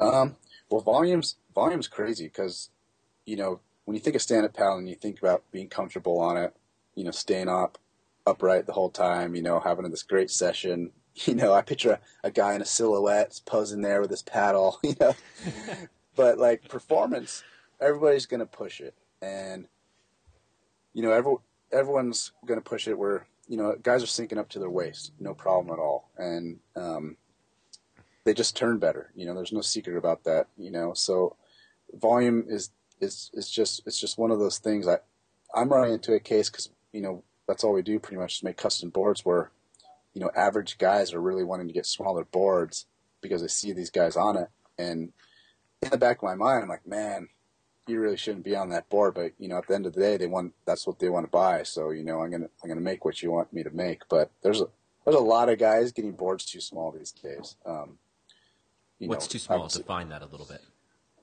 [0.00, 0.36] Um,
[0.70, 2.70] well, volumes volume's crazy because,
[3.26, 3.60] you know,
[3.90, 6.54] when you think of stand-up paddle and you think about being comfortable on it,
[6.94, 7.76] you know, staying up
[8.24, 10.92] upright the whole time, you know, having this great session.
[11.26, 11.90] You know, I picture
[12.22, 15.14] a, a guy in a silhouette posing there with his paddle, you know.
[16.14, 17.42] but like performance,
[17.80, 19.66] everybody's going to push it, and
[20.94, 21.34] you know, every,
[21.72, 25.12] everyone's going to push it where you know guys are sinking up to their waist,
[25.18, 27.16] no problem at all, and um,
[28.22, 29.10] they just turn better.
[29.16, 30.46] You know, there's no secret about that.
[30.56, 31.36] You know, so
[31.92, 34.86] volume is is is just it's just one of those things.
[34.86, 34.98] I
[35.54, 38.42] I'm running into a case because you know that's all we do pretty much is
[38.42, 39.50] make custom boards where
[40.14, 42.86] you know average guys are really wanting to get smaller boards
[43.20, 45.12] because they see these guys on it, and
[45.82, 47.28] in the back of my mind, I'm like, man,
[47.86, 49.14] you really shouldn't be on that board.
[49.14, 51.26] But you know, at the end of the day, they want that's what they want
[51.26, 51.62] to buy.
[51.62, 54.02] So you know, I'm gonna I'm gonna make what you want me to make.
[54.08, 54.66] But there's a
[55.04, 57.56] there's a lot of guys getting boards too small these days.
[57.64, 57.98] Um,
[58.98, 59.66] you What's know, too small?
[59.66, 60.60] Define that a little bit.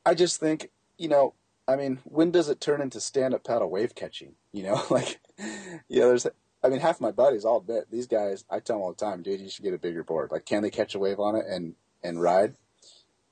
[0.06, 1.34] I just think, you know,
[1.68, 4.36] I mean, when does it turn into stand up paddle wave catching?
[4.54, 5.20] You know, like,
[5.90, 6.28] you know, there's,
[6.64, 9.22] I mean, half my buddies, I'll admit, these guys, I tell them all the time,
[9.22, 10.32] dude, you should get a bigger board.
[10.32, 12.56] Like, can they catch a wave on it and, and ride?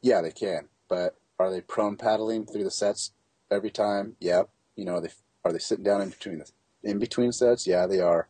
[0.02, 0.68] Yeah, they can.
[0.88, 3.12] But are they prone paddling through the sets
[3.50, 4.16] every time?
[4.20, 4.50] Yep.
[4.76, 5.10] You know, they,
[5.44, 6.52] are they sitting down in between the,
[6.84, 7.66] in between sets?
[7.66, 8.28] Yeah, they are.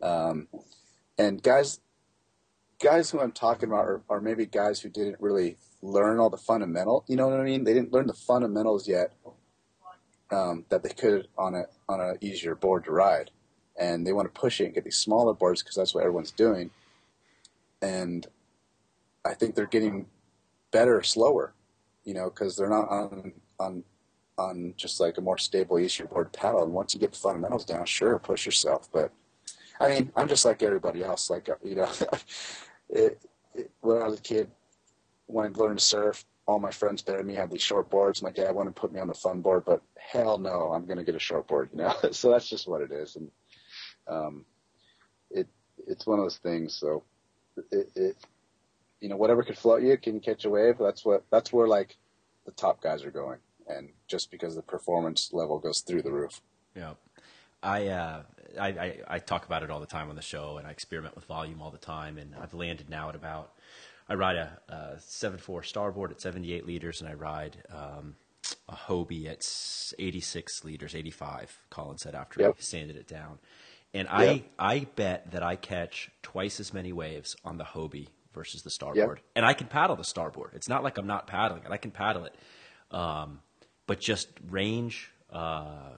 [0.00, 0.48] Um,
[1.18, 1.80] and guys,
[2.82, 6.38] guys who I'm talking about are, are maybe guys who didn't really learn all the
[6.38, 7.04] fundamental.
[7.08, 7.64] You know what I mean?
[7.64, 9.12] They didn't learn the fundamentals yet
[10.30, 13.30] um, that they could on a on a easier board to ride,
[13.78, 16.30] and they want to push it and get these smaller boards because that's what everyone's
[16.30, 16.70] doing.
[17.82, 18.26] And
[19.24, 20.06] I think they're getting
[20.70, 21.52] better slower,
[22.04, 23.84] you know, because they're not on on
[24.38, 26.62] on just like a more stable, easier board paddle.
[26.64, 28.88] And once you get the fundamentals down, sure, push yourself.
[28.92, 29.12] But
[29.78, 31.30] I mean, I'm just like everybody else.
[31.30, 31.90] Like you know,
[32.88, 33.20] it,
[33.54, 34.50] it, when I was a kid,
[35.26, 36.24] wanted to learn to surf.
[36.50, 38.22] All my friends better than me have these short boards.
[38.22, 40.98] My dad wanted to put me on the fun board, but hell no, I'm going
[40.98, 41.70] to get a short board.
[41.72, 43.30] You know, so that's just what it is, and
[44.08, 44.44] um,
[45.30, 45.46] it
[45.86, 46.74] it's one of those things.
[46.74, 47.04] So
[47.70, 48.16] it, it
[49.00, 50.76] you know whatever could float you can catch a wave.
[50.78, 51.96] That's what that's where like
[52.46, 56.40] the top guys are going, and just because the performance level goes through the roof.
[56.74, 56.94] Yeah.
[57.62, 58.22] I, uh,
[58.58, 61.14] I, I I talk about it all the time on the show, and I experiment
[61.14, 62.16] with volume all the time.
[62.18, 63.52] And I've landed now at about
[64.10, 68.16] I ride a, a 7.4 starboard at 78 liters, and I ride um,
[68.68, 69.46] a Hobie at
[69.98, 71.60] 86 liters, 85.
[71.70, 72.56] Colin said after Yep.
[72.56, 73.38] he sanded it down,
[73.94, 74.12] and Yep.
[74.18, 78.70] I I bet that I catch twice as many waves on the Hobie versus the
[78.70, 79.18] starboard.
[79.18, 79.24] Yep.
[79.36, 80.50] And I can paddle the starboard.
[80.54, 81.70] It's not like I'm not paddling it.
[81.70, 82.34] I can paddle it.
[82.90, 83.40] Um,
[83.86, 85.90] but just range, uh,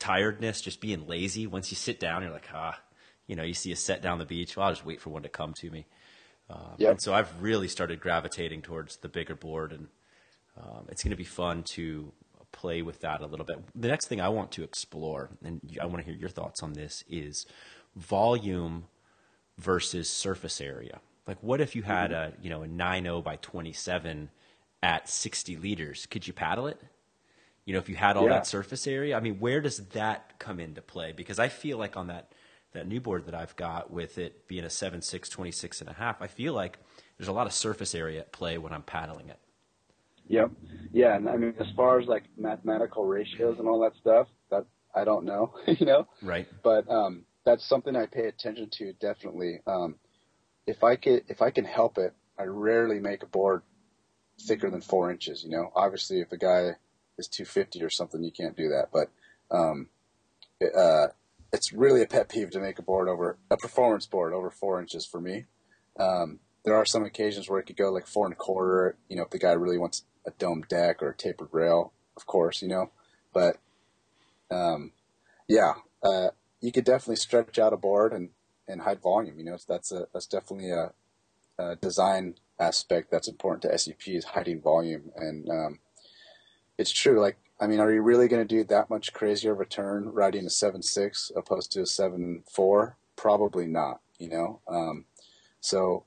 [0.00, 1.46] tiredness, just being lazy.
[1.46, 2.78] Once you sit down, you're like, ah,
[3.26, 4.56] you know, you see a set down the beach.
[4.56, 5.86] Well, I'll just wait for one to come to me.
[6.50, 6.90] Um, Yep.
[6.92, 9.88] And so I've really started gravitating towards the bigger board, and
[10.56, 12.12] um, it's going to be fun to
[12.52, 13.58] play with that a little bit.
[13.74, 16.72] The next thing I want to explore, and I want to hear your thoughts on
[16.72, 17.46] this, is
[17.94, 18.86] volume
[19.58, 21.00] versus surface area.
[21.26, 24.30] Like, what if you had a you know a 9.0 by 27
[24.82, 26.06] at 60 liters?
[26.06, 26.80] Could you paddle it?
[27.66, 28.30] You know, if you had all Yeah.
[28.30, 31.12] that surface area, I mean, where does that come into play?
[31.12, 32.32] Because I feel like on that
[32.72, 36.20] that new board that I've got with it being a 7.6, 26 and a half,
[36.20, 36.78] I feel like
[37.16, 39.38] there's a lot of surface area at play when I'm paddling it.
[40.28, 40.50] Yep.
[40.92, 44.66] Yeah, and I mean, as far as like mathematical ratios and all that stuff, that
[44.94, 46.06] I don't know, you know.
[46.22, 46.46] Right.
[46.62, 49.60] But um, that's something I pay attention to definitely.
[49.66, 49.96] Um,
[50.66, 53.62] if I could, if I can help it, I rarely make a board
[54.40, 55.42] thicker than four inches.
[55.42, 56.72] You know, obviously, if a guy
[57.16, 58.88] is 250 or something, you can't do that.
[58.92, 59.10] But
[59.50, 59.88] um,
[60.62, 61.08] uh,
[61.52, 64.80] it's really a pet peeve to make a board over a performance board over four
[64.80, 65.46] inches for me.
[65.98, 68.96] Um, there are some occasions where it could go like four and a quarter.
[69.08, 72.26] You know, if the guy really wants a dome deck or a tapered rail, of
[72.26, 72.90] course, you know.
[73.32, 73.58] But
[74.50, 74.92] um,
[75.48, 76.28] yeah, uh,
[76.60, 78.30] you could definitely stretch out a board and,
[78.66, 79.38] and hide volume.
[79.38, 80.92] You know, that's a that's definitely a,
[81.58, 85.10] a design aspect that's important to SUP is hiding volume.
[85.16, 85.78] And um,
[86.76, 87.20] it's true.
[87.20, 90.10] Like, I mean, are you really going to do that much crazier of a turn
[90.10, 92.96] riding a seven six opposed to a seven four?
[93.16, 94.00] Probably not.
[94.18, 95.04] You know, um,
[95.60, 96.04] so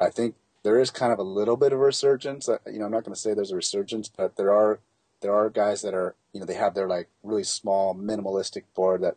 [0.00, 2.48] I think there is kind of a little bit of a resurgence.
[2.66, 4.80] You know, I'm not going to say there's a resurgence, but there are
[5.20, 9.02] there are guys that are you know they have their like really small minimalistic board
[9.02, 9.16] that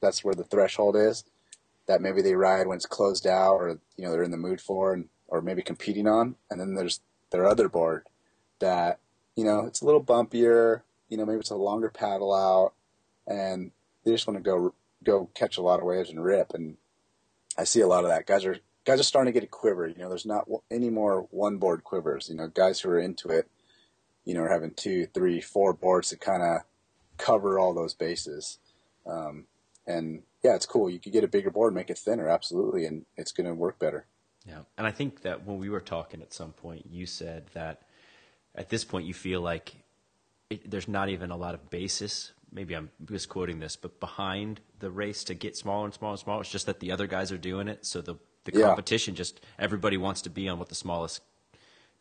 [0.00, 1.24] that's where the threshold is
[1.88, 4.60] that maybe they ride when it's closed out or you know they're in the mood
[4.60, 8.04] for and or maybe competing on and then there's their other board
[8.60, 9.00] that
[9.34, 12.72] you know it's a little bumpier you know maybe it's a longer paddle out
[13.26, 13.70] and
[14.04, 16.76] they just want to go go catch a lot of waves and rip and
[17.56, 19.86] I see a lot of that guys are guys are starting to get a quiver
[19.86, 23.28] you know there's not any more one board quivers you know guys who are into
[23.28, 23.48] it
[24.24, 26.62] you know are having two three four boards to kind of
[27.16, 28.58] cover all those bases
[29.06, 29.46] um,
[29.86, 30.88] and yeah, it's cool.
[30.88, 33.78] You could get a bigger board, make it thinner, absolutely, and it's going to work
[33.78, 34.06] better.
[34.46, 34.60] Yeah.
[34.76, 37.82] And I think that when we were talking at some point, you said that
[38.54, 39.74] at this point you feel like
[40.50, 42.32] it, there's not even a lot of basis.
[42.52, 46.40] Maybe I'm misquoting this, but behind the race to get smaller and smaller and smaller.
[46.40, 47.84] It's just that the other guys are doing it.
[47.84, 48.66] So the, the Yeah.
[48.66, 51.20] competition just, everybody wants to be on what the smallest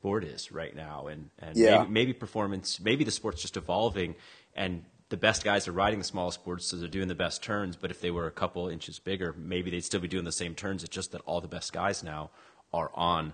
[0.01, 1.07] board is right now.
[1.07, 1.79] And, and Yeah.
[1.79, 4.15] maybe, maybe performance, maybe the sport's just evolving
[4.55, 7.77] and the best guys are riding the smallest boards, so they're doing the best turns.
[7.77, 10.53] But if they were a couple inches bigger, maybe they'd still be doing the same
[10.53, 10.83] turns.
[10.83, 12.29] It's just that all the best guys now
[12.73, 13.33] are on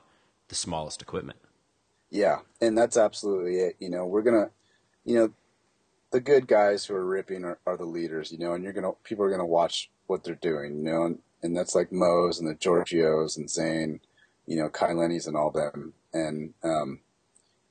[0.49, 1.39] the smallest equipment.
[2.12, 3.76] Yeah, and that's absolutely it.
[3.80, 4.52] You know, we're gonna,
[5.06, 5.34] you know,
[6.12, 8.32] the good guys who are ripping are, are the leaders.
[8.32, 10.78] You know, and you're gonna people are gonna watch what they're doing.
[10.78, 14.00] You know, and, and that's like Mo's and the Giorgios and Zane,
[14.46, 15.94] you know, Kai Lenny's and all them.
[16.13, 17.00] And um,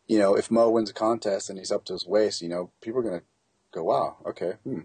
[0.07, 2.71] you know, if Mo wins a contest and he's up to his waist, you know,
[2.81, 3.23] people are gonna
[3.73, 4.81] go, wow, okay, hmm.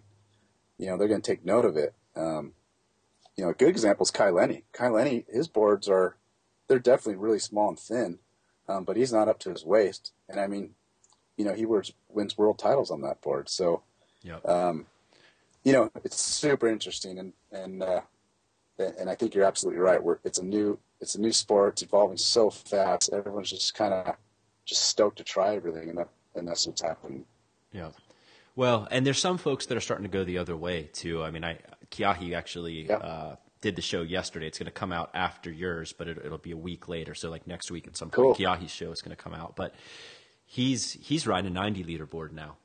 [0.77, 1.93] You know, they're gonna take note of it.
[2.15, 2.53] Um,
[3.35, 4.63] you know, a good example is Kai Lenny.
[4.73, 6.17] Kai Lenny, his boards are,
[6.67, 8.19] they're definitely really small and thin
[8.67, 10.11] um, but he's not up to his waist.
[10.27, 10.71] And I mean,
[11.37, 13.47] you know, he wins, wins world titles on that board.
[13.49, 13.83] So,
[14.23, 14.47] Yep.
[14.47, 14.85] um,
[15.63, 18.01] you know, it's super interesting, and and uh,
[18.77, 20.01] and I think you're absolutely right.
[20.01, 21.73] We're, it's a new it's a new sport.
[21.73, 23.11] It's evolving so fast.
[23.13, 24.15] Everyone's just kind of
[24.65, 27.25] just stoked to try everything, and that, and that's what's happening.
[27.71, 27.89] Yeah.
[28.55, 31.23] Well, and there's some folks that are starting to go the other way too.
[31.23, 31.59] I mean, I
[31.91, 32.95] Kiahi actually Yeah.
[32.97, 34.47] uh, did the show yesterday.
[34.47, 37.13] It's going to come out after yours, but it, it'll be a week later.
[37.13, 38.33] So like next week at some Cool.
[38.33, 39.55] point, Kiahi's show is going to come out.
[39.55, 39.75] But
[40.47, 42.55] he's he's riding a 90 liter board now.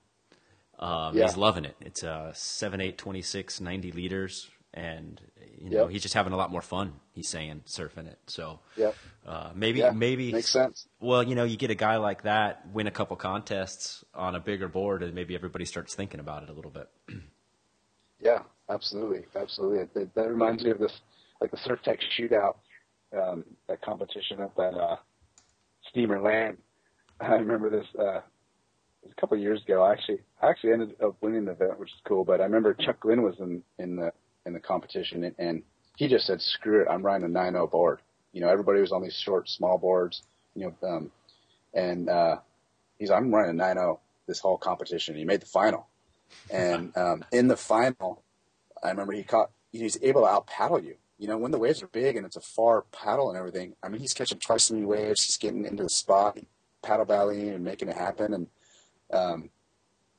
[0.78, 1.26] Um, Yeah.
[1.26, 1.76] He's loving it.
[1.80, 4.48] It's a 7, 8, 26, 90 liters.
[4.74, 5.20] And,
[5.58, 5.90] you know, Yep.
[5.90, 8.18] he's just having a lot more fun, he's saying, surfing it.
[8.26, 8.94] So Yep.
[9.26, 10.88] uh, maybe, Yeah, maybe makes sense.
[10.98, 14.40] well, you know, you get a guy like that, win a couple contests on a
[14.40, 16.88] bigger board, and maybe everybody starts thinking about it a little bit.
[18.20, 19.78] Yeah, absolutely, absolutely.
[19.80, 20.92] It, it, that reminds me of this,
[21.40, 22.54] like the Surftech Shootout,
[23.12, 24.96] um, that competition up at uh,
[25.90, 26.56] Steamer Lane.
[27.28, 27.86] I remember this.
[27.98, 28.20] Uh,
[29.02, 29.82] was a couple of years ago.
[29.82, 32.24] I actually, I actually ended up winning the event, which is cool.
[32.24, 34.12] But I remember Chuck Glynn was in in the
[34.46, 35.62] in the competition, and, and
[35.96, 38.00] he just said, "Screw it, I'm riding a 9.0 board."
[38.32, 40.22] You know, everybody was on these short, small boards.
[40.54, 41.10] You know, um,
[41.74, 42.36] and uh,
[42.98, 45.88] he's, "I'm running a 9.0 this whole competition." He made the final,
[46.50, 48.22] and um, in the final,
[48.82, 49.50] I remember he caught.
[49.72, 50.96] He's able to out paddle you.
[51.18, 53.88] you know, when the waves are big and it's a far paddle and everything, I
[53.88, 55.24] mean, he's catching twice as many waves.
[55.24, 56.36] He's getting into the spot,
[56.82, 58.34] paddle ballying and making it happen.
[58.34, 58.46] And
[59.12, 59.50] um,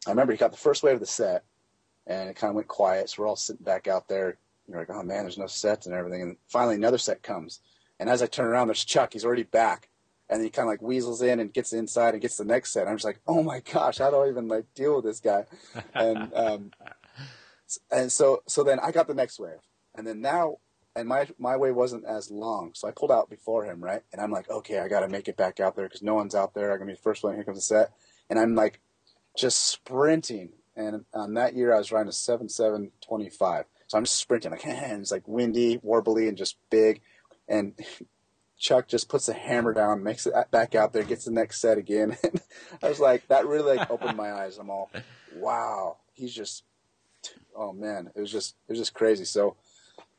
[0.07, 1.43] I remember he got the first wave of the set,
[2.07, 3.09] and it kind of went quiet.
[3.09, 4.37] So we're all sitting back out there.
[4.67, 6.21] You're like, oh man, there's no sets and everything.
[6.21, 7.59] And finally, another set comes.
[7.99, 9.13] And as I turn around, there's Chuck.
[9.13, 9.89] He's already back.
[10.29, 12.87] And he kind of like weasels in and gets inside and gets the next set.
[12.87, 15.45] I'm just like, oh my gosh, how do I even like deal with this guy?
[15.93, 16.71] And um,
[17.91, 19.59] and so so then I got the next wave,
[19.95, 20.57] and then now
[20.95, 24.01] and my my wave wasn't as long, so I pulled out before him, right?
[24.11, 26.35] And I'm like, okay, I got to make it back out there because no one's
[26.35, 26.71] out there.
[26.71, 27.35] I'm gonna be the first one.
[27.35, 27.93] Here comes the set,
[28.29, 28.79] and I'm like,
[29.37, 30.49] just sprinting.
[30.75, 34.17] And on that year, I was riding a seven seven twenty five, so I'm just
[34.17, 37.01] sprinting like, and it's like windy, warbly, and just big.
[37.47, 37.73] And
[38.57, 41.77] Chuck just puts the hammer down, makes it back out there, gets the next set
[41.77, 42.17] again.
[42.23, 42.41] And
[42.81, 44.57] I was like, that really like opened my eyes.
[44.57, 44.89] I'm all,
[45.35, 46.63] wow, he's just,
[47.55, 49.25] oh man, it was just, it was just crazy.
[49.25, 49.57] So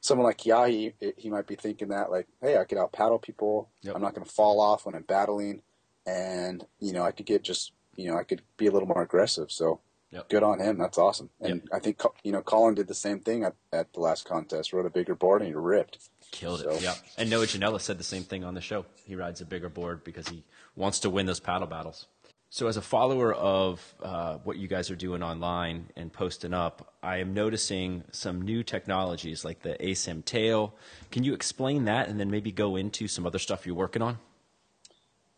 [0.05, 3.71] someone like Yahi, he might be thinking that like, hey, I could out paddle people.
[3.83, 3.95] Yep.
[3.97, 5.63] I'm not going to fall off when I'm battling,
[6.07, 9.03] and you know, I could get just, you know, I could be a little more
[9.03, 9.51] aggressive.
[9.51, 9.81] So
[10.11, 10.29] Yep.
[10.29, 10.79] good on him.
[10.79, 11.31] That's awesome.
[11.41, 11.63] And Yep.
[11.73, 14.73] I think you know, Colin did the same thing at, at the last contest.
[14.73, 15.99] Rode a bigger board and he ripped.
[16.31, 16.83] Killed So- it.
[16.83, 16.95] Yeah.
[17.19, 18.85] And Noah Janela said the same thing on the show.
[19.05, 20.45] He rides a bigger board because he
[20.77, 22.07] wants to win those paddle battles.
[22.55, 26.95] So, as a follower of uh, what you guys are doing online and posting up,
[27.03, 30.77] I am noticing some new technologies like the asym tail.
[31.11, 34.19] Can you explain that and then maybe go into some other stuff you're working on?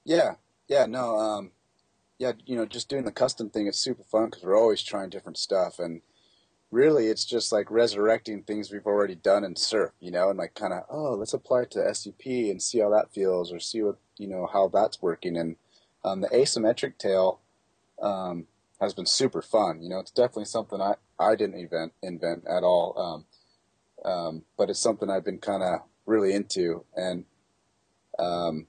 [0.04, 0.34] Yeah,
[0.68, 1.52] yeah, no, um,
[2.18, 5.08] yeah, you know, just doing the custom thing is super fun because we're always trying
[5.08, 6.02] different stuff, and
[6.70, 10.52] really, it's just like resurrecting things we've already done in surf, you know, and like
[10.52, 13.80] kind of, oh, let's apply it to SUP and see how that feels, or see
[13.80, 15.56] what you know how that's working, and
[16.06, 17.40] um, the asymmetric tail
[18.00, 18.46] um,
[18.80, 19.82] has been super fun.
[19.82, 23.26] You know, it's definitely something I I didn't invent invent at all,
[24.04, 27.24] um, um, but it's something I've been kind of really into, and
[28.18, 28.68] um,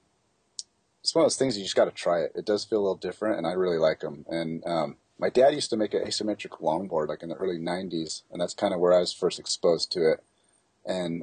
[1.00, 2.32] it's one of those things you just got to try it.
[2.34, 4.24] It does feel a little different, and I really like them.
[4.28, 8.22] And um, my dad used to make an asymmetric longboard like in the early '90s,
[8.32, 10.24] and that's kind of where I was first exposed to it.
[10.84, 11.22] And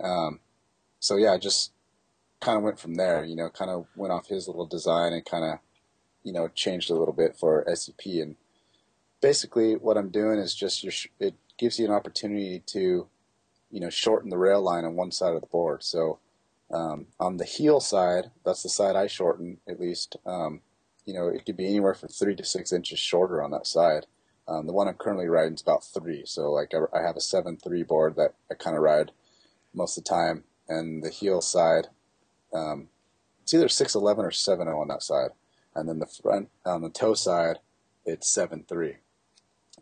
[0.99, 1.73] so yeah, I just
[2.39, 3.25] kind of went from there.
[3.25, 5.59] You know, kind of went off his little design and kind of
[6.25, 8.05] you know changed a little bit for SUP.
[8.05, 8.35] And
[9.21, 13.07] basically, what I'm doing is just your it gives you an opportunity to
[13.71, 15.83] you know shorten the rail line on one side of the board.
[15.83, 16.19] So
[16.71, 20.17] um, on the heel side, that's the side I shorten at least.
[20.25, 20.61] Um,
[21.05, 24.07] you know, it could be anywhere from three to six inches shorter on that side.
[24.47, 26.23] Um, the one I'm currently riding is about three.
[26.25, 29.11] So like I, I have a seven three board that I kind of ride
[29.73, 31.87] most of the time, and the heel side,
[32.53, 32.87] um,
[33.43, 35.31] it's either six eleven or seven zero on that side,
[35.75, 37.59] and then the front on the toe side,
[38.05, 38.97] it's seven three.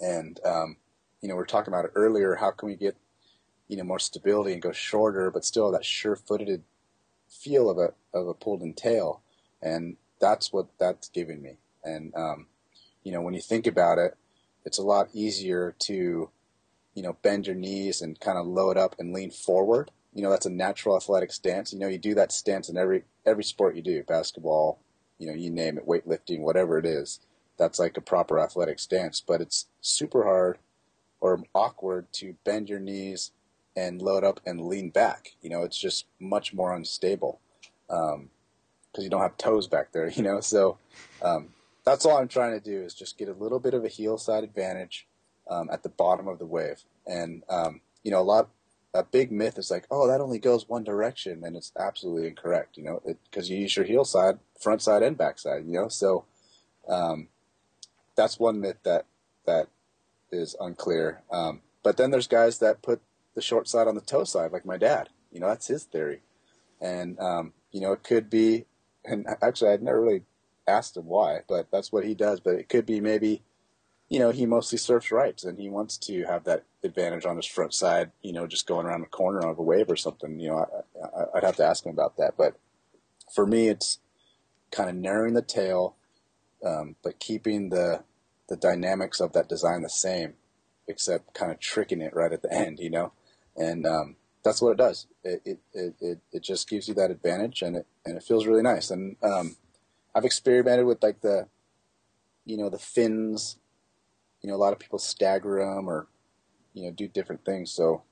[0.01, 0.77] And um,
[1.21, 2.35] you know, we are talking about it earlier.
[2.35, 2.97] How can we get
[3.67, 6.63] you know more stability and go shorter, but still have that sure-footed
[7.29, 9.21] feel of a of a pulled in tail,
[9.61, 11.57] and that's what that's giving me.
[11.83, 12.47] And um,
[13.03, 14.15] you know, when you think about it,
[14.65, 16.29] it's a lot easier to
[16.95, 19.91] you know bend your knees and kind of load up and lean forward.
[20.13, 21.73] You know, that's a natural athletic stance.
[21.73, 24.79] You know, you do that stance in every every sport you do, basketball,
[25.17, 27.19] you know, you name it, weightlifting, whatever it is.
[27.57, 30.57] That's like a proper athletic stance, but it's super hard
[31.21, 33.31] or awkward to bend your knees
[33.75, 35.33] and load up and lean back.
[35.41, 37.39] You know, it's just much more unstable
[37.87, 40.09] because you don't have toes back there.
[40.15, 40.77] You know, so
[41.21, 41.49] um,
[41.85, 44.17] that's all I'm trying to do is just get a little bit of a heel
[44.17, 45.07] side advantage
[45.49, 46.83] um, at the bottom of the wave.
[47.05, 48.49] And um, you know, a lot
[48.93, 52.77] a big myth is like, oh, that only goes one direction, and it's absolutely incorrect.
[52.77, 55.65] You know, because you use your heel side, front side, and back side.
[55.65, 56.25] You know, so
[56.87, 57.29] um,
[58.15, 59.05] that's one myth that
[59.45, 59.67] that
[60.31, 61.21] is unclear.
[61.31, 63.01] Um, but then there's guys that put
[63.35, 65.09] the short side on the toe side, like my dad.
[65.31, 66.21] You know, that's his theory.
[66.79, 68.65] And, um, you know, it could be,
[69.03, 70.23] and actually I'd never really
[70.67, 72.39] asked him why, but that's what he does.
[72.39, 73.41] But it could be maybe,
[74.09, 77.45] you know, he mostly surfs rights and he wants to have that advantage on his
[77.45, 80.39] front side, you know, just going around the corner of a wave or something.
[80.39, 82.35] You know, I, I'd have to ask him about that.
[82.37, 82.55] But
[83.33, 83.99] for me, it's
[84.71, 85.95] kind of narrowing the tail,
[86.65, 88.03] um, but keeping the,
[88.49, 90.33] the dynamics of that design the same,
[90.87, 93.13] except kind of tricking it right at the end, you know?
[93.55, 95.07] And, um, that's what it does.
[95.23, 98.45] It, it, it, it, it just gives you that advantage and it, and it feels
[98.45, 98.91] really nice.
[98.91, 99.55] And, um,
[100.13, 101.47] I've experimented with like the,
[102.45, 103.57] you know, the fins,
[104.43, 106.07] you know, a lot of people stagger them or,
[106.73, 107.71] you know, do different things.
[107.71, 108.03] So,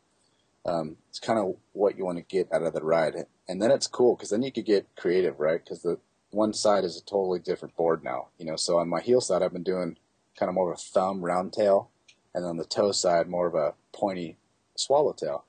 [0.65, 3.15] um, it's kind of what you want to get out of the ride.
[3.47, 5.63] And then it's cool because then you could get creative, right?
[5.63, 5.97] Because the
[6.31, 8.55] one side is a totally different board now, you know.
[8.55, 9.97] So on my heel side, I've been doing
[10.37, 11.89] kind of more of a thumb round tail,
[12.33, 14.37] and on the toe side, more of a pointy
[14.75, 15.45] swallowtail.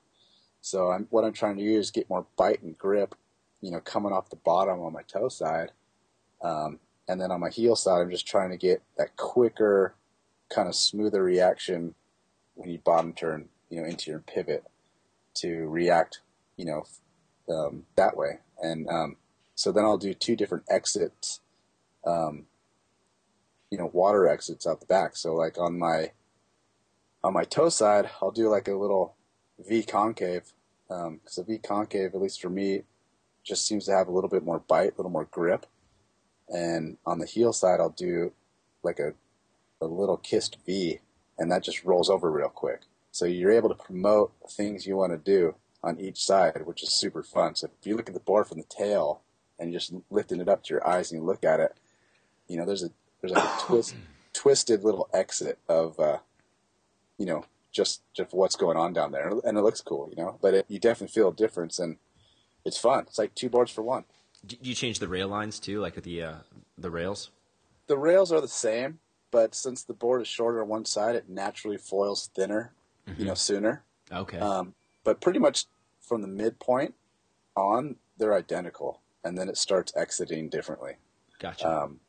[0.61, 3.15] So I'm, what I'm trying to do is get more bite and grip,
[3.61, 5.71] you know, coming off the bottom on my toe side.
[6.41, 9.95] Um, and then on my heel side, I'm just trying to get that quicker,
[10.49, 11.95] kind of smoother reaction
[12.55, 14.63] when you bottom turn, you know, into your pivot
[15.35, 16.21] to react,
[16.57, 16.83] you know,
[17.49, 18.39] um, that way.
[18.61, 19.17] And um,
[19.55, 21.41] so then I'll do two different exits,
[22.05, 22.45] um,
[23.69, 25.15] you know, water exits out the back.
[25.15, 26.11] So like on my
[27.23, 29.15] on my toe side, I'll do like a little
[29.65, 30.51] V concave
[30.87, 32.83] because the V concave, at least for me,
[33.43, 35.65] just seems to have a little bit more bite, a little more grip.
[36.49, 38.33] And on the heel side, I'll do
[38.83, 39.13] like a
[39.83, 40.99] a little kissed V,
[41.37, 42.81] and that just rolls over real quick.
[43.11, 46.93] So you're able to promote things you want to do on each side, which is
[46.93, 47.55] super fun.
[47.55, 49.21] So if you look at the board from the tail
[49.59, 51.73] and you're just lifting it up to your eyes and you look at it,
[52.47, 52.89] you know, there's a
[53.21, 53.95] there's like a twist,
[54.33, 56.17] twisted little exit of, uh,
[57.17, 60.37] you know, just just what's going on down there, and it looks cool, you know.
[60.41, 61.97] But it, you definitely feel a difference, and
[62.63, 63.05] it's fun.
[63.07, 64.05] It's like two boards for one.
[64.45, 66.35] Do you change the rail lines too, like with the uh,
[66.77, 67.31] the rails?
[67.87, 68.99] The rails are the same,
[69.33, 72.71] but since the board is shorter on one side, it naturally foils thinner,
[73.17, 73.83] you know, sooner.
[74.11, 74.37] Okay.
[74.37, 75.65] Um, but pretty much
[75.99, 76.93] from the midpoint
[77.57, 80.93] on, they're identical, and then it starts exiting differently.
[81.39, 81.67] gotcha.
[81.67, 81.99] Um,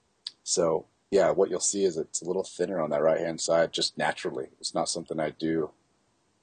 [0.43, 3.73] so yeah, what you'll see is it's a little thinner on that right hand side,
[3.73, 4.49] just naturally.
[4.61, 5.71] It's not something I do,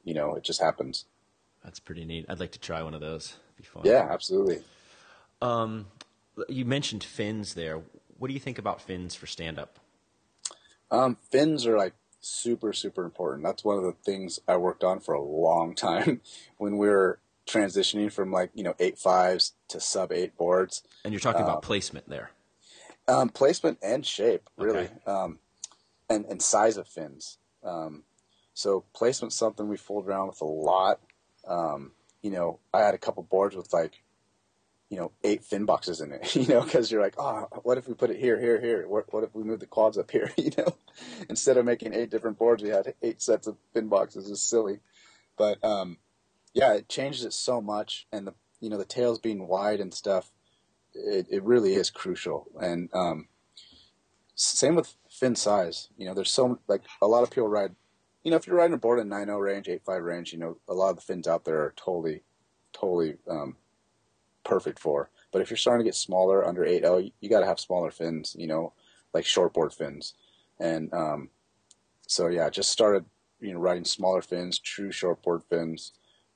[0.04, 1.06] you know, it just happens.
[1.64, 2.26] That's pretty neat.
[2.28, 3.36] I'd like to try one of those.
[3.54, 3.84] It'd be fun.
[3.86, 4.62] Yeah, absolutely.
[5.44, 5.86] Um,
[6.50, 7.82] you mentioned fins there.
[8.18, 9.78] What do you think about fins for stand up?
[10.92, 13.44] Um, fins are like super, super important.
[13.44, 16.22] That's one of the things I worked on for a long time
[16.58, 20.84] when we were transitioning from like, you know, eight fives to sub eight boards.
[21.04, 22.32] And you're talking Uh, about placement there.
[23.08, 24.94] Um, placement and shape, really, Okay.
[25.08, 25.40] um,
[26.10, 27.40] and and size of fins.
[27.64, 28.04] Um,
[28.54, 31.00] so placement's something we fooled around with a lot.
[31.48, 34.01] Um, you know, I had a couple boards with like,
[34.92, 36.36] you know, eight fin boxes in it.
[36.42, 38.88] You know, because you're like, oh, what if we put it here, here, here?
[38.88, 40.32] What, what if we move the quads up here?
[40.38, 40.76] You know,
[41.30, 44.30] instead of making eight different boards, we had eight sets of fin boxes.
[44.30, 44.82] It's silly,
[45.38, 45.98] but um,
[46.54, 49.94] yeah, it changes it so much, and the you know the tails being wide and
[49.94, 50.32] stuff
[50.94, 52.48] it, it really is crucial.
[52.60, 53.28] And um,
[54.36, 55.90] same with fin size.
[55.98, 57.76] You know, there's so like a lot of people ride.
[58.24, 60.74] You know, if you're riding a board in 9.0 range, 8.5 range, you know, a
[60.74, 62.22] lot of the fins out there are totally,
[62.72, 63.56] totally um,
[64.44, 65.10] perfect for.
[65.32, 67.92] But if you're starting to get smaller, under 8.0, you, you got to have smaller
[67.92, 68.36] fins.
[68.38, 68.74] You know,
[69.14, 70.14] like shortboard fins.
[70.60, 71.30] And um,
[72.08, 73.06] so yeah, just started
[73.40, 75.94] you know riding smaller fins, true shortboard fins,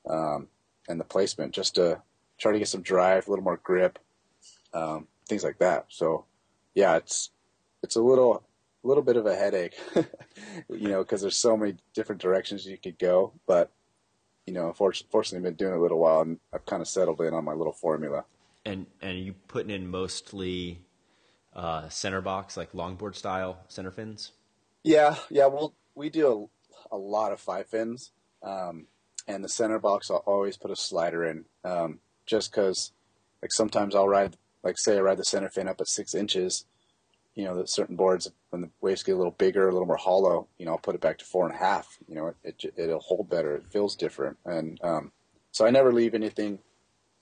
[0.10, 0.47] um,
[0.88, 2.01] and the placement just to
[2.38, 3.99] try to get some drive, a little more grip,
[4.74, 5.86] um, things like that.
[5.89, 6.26] So,
[6.74, 7.32] yeah, it's
[7.84, 8.43] it's a little
[8.84, 9.76] little bit of a headache,
[10.70, 13.34] you know, because there's so many different directions you could go.
[13.47, 13.72] But
[14.46, 17.22] you know, fortunately, I've been doing it a little while, and I've kind of settled
[17.22, 18.26] in on my little formula.
[18.64, 20.82] And and you putting in mostly
[21.56, 24.32] uh, center box, like longboard style center fins?
[24.84, 25.48] Yeah, yeah.
[25.48, 26.50] Well, we do
[26.91, 28.12] a, a lot of five fins,
[28.43, 28.88] um,
[29.28, 32.91] and the center box I'll always put a slider in, um, just because,
[33.41, 36.66] like sometimes I'll ride, like say I ride the center fin up at six inches,
[37.36, 39.98] you know, that certain boards when the waves get a little bigger, a little more
[39.98, 41.98] hollow, you know, I'll put it back to four and a half.
[42.08, 45.12] You know, it, it it'll hold better, it feels different, and um,
[45.52, 46.60] so I never leave anything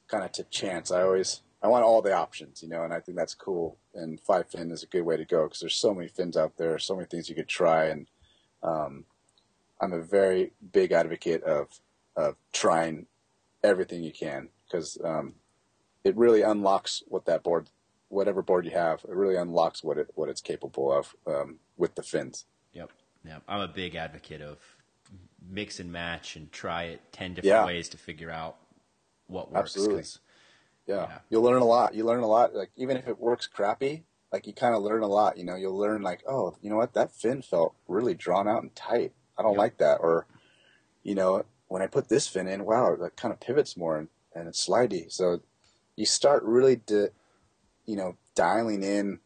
[0.08, 0.92] kind of to chance.
[0.92, 3.78] I always I want all the options, you know, and I think that's cool.
[3.96, 6.58] And five fin is a good way to go because there's so many fins out
[6.58, 8.08] there, so many things you could try, and
[8.62, 9.06] um,
[9.82, 11.80] I'm a very big advocate of
[12.16, 13.08] of trying
[13.64, 15.36] everything you can because um,
[16.04, 17.70] it really unlocks what that board,
[18.14, 21.96] whatever board you have, it really unlocks what it what it's capable of um, with
[21.96, 22.46] the fins.
[22.74, 22.92] Yep.
[23.26, 23.44] Yep.
[23.48, 24.58] I'm a big advocate of
[25.50, 27.66] mix and match and try it 10 different Yeah.
[27.66, 28.58] ways to figure out
[29.28, 29.76] what works.
[29.76, 30.04] Absolutely.
[30.88, 30.96] Yeah.
[31.10, 31.18] Yeah.
[31.30, 31.94] You'll learn a lot.
[31.96, 32.54] You learn a lot.
[32.56, 35.38] Like even if it works crappy, like you kind of learn a lot.
[35.38, 38.62] You know, you'll learn like, oh, you know what, that fin felt really drawn out
[38.64, 39.14] and tight.
[39.38, 39.58] I don't Yep.
[39.60, 39.96] like that.
[40.02, 40.26] Or,
[41.04, 44.08] you know, when I put this fin in, wow, that kind of pivots more and,
[44.36, 45.12] and it's slidey.
[45.12, 45.42] So
[45.96, 47.10] you start really, di-
[47.86, 49.20] you know, dialing in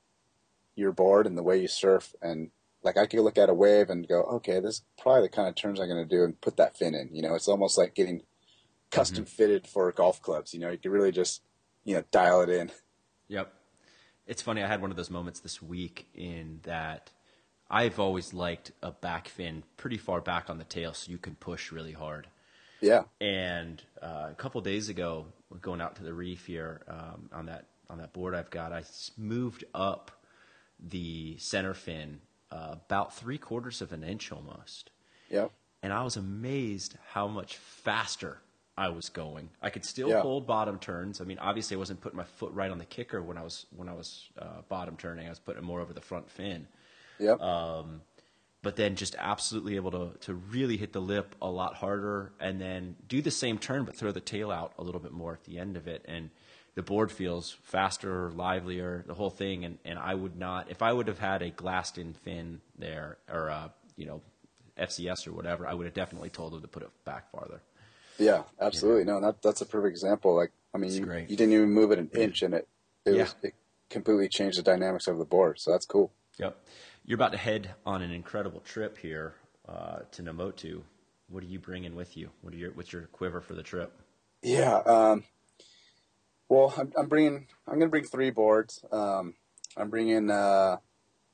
[0.75, 2.15] your board and the way you surf.
[2.21, 2.51] And
[2.83, 5.47] like I could look at a wave and go, okay, this is probably the kind
[5.47, 7.09] of turns I'm going to do and put that fin in.
[7.11, 8.21] You know, it's almost like getting
[8.91, 10.53] custom fitted for golf clubs.
[10.53, 11.41] You know, you can really just,
[11.83, 12.71] you know, dial it in.
[13.27, 13.53] Yep.
[14.25, 14.61] It's funny.
[14.63, 17.11] I had one of those moments this week in that
[17.69, 21.35] I've always liked a back fin pretty far back on the tail so you can
[21.35, 22.27] push really hard.
[22.81, 23.03] Yeah.
[23.19, 25.25] And uh, a couple days ago,
[25.61, 28.83] going out to the reef here um, on that on that board I've got, I
[29.17, 30.11] moved up
[30.79, 32.19] the center fin
[32.51, 34.91] uh, about three quarters of an inch almost,
[35.29, 35.51] Yep.
[35.83, 38.39] and I was amazed how much faster
[38.77, 39.49] I was going.
[39.61, 40.21] I could still Yeah.
[40.21, 41.19] hold bottom turns.
[41.19, 43.65] I mean, obviously, I wasn't putting my foot right on the kicker when I was
[43.75, 45.25] when I was uh, bottom turning.
[45.25, 46.67] I was putting it more over the front fin.
[47.19, 47.39] Yep.
[48.63, 52.59] But then just absolutely able to to really hit the lip a lot harder, and
[52.61, 55.43] then do the same turn but throw the tail out a little bit more at
[55.45, 56.29] the end of it, and
[56.77, 59.65] the board feels faster, livelier, the whole thing.
[59.65, 63.17] And and I would not if I would have had a glassed in fin there
[63.27, 64.21] or uh, you know
[64.79, 67.61] FCS or whatever, I would have definitely told them to put it back farther.
[68.19, 69.05] Yeah, absolutely.
[69.05, 70.35] No, that that's a perfect example.
[70.35, 72.67] Like, I mean, you, you didn't even move it an inch, and it
[73.07, 73.23] it, Yeah.
[73.23, 73.55] was, it
[73.89, 75.59] completely changed the dynamics of the board.
[75.59, 76.11] So that's cool.
[76.37, 76.63] Yep.
[77.05, 79.33] You're about to head on an incredible trip here
[79.67, 80.83] uh, to Namotu.
[81.29, 82.29] What are you bringing with you?
[82.41, 83.91] What are your what's your quiver for the trip?
[84.43, 84.77] Yeah.
[84.85, 85.23] Um,
[86.49, 87.47] well, I'm, I'm bringing.
[87.67, 88.83] I'm gonna bring three boards.
[88.91, 89.35] Um,
[89.75, 90.29] I'm bringing.
[90.29, 90.77] Uh,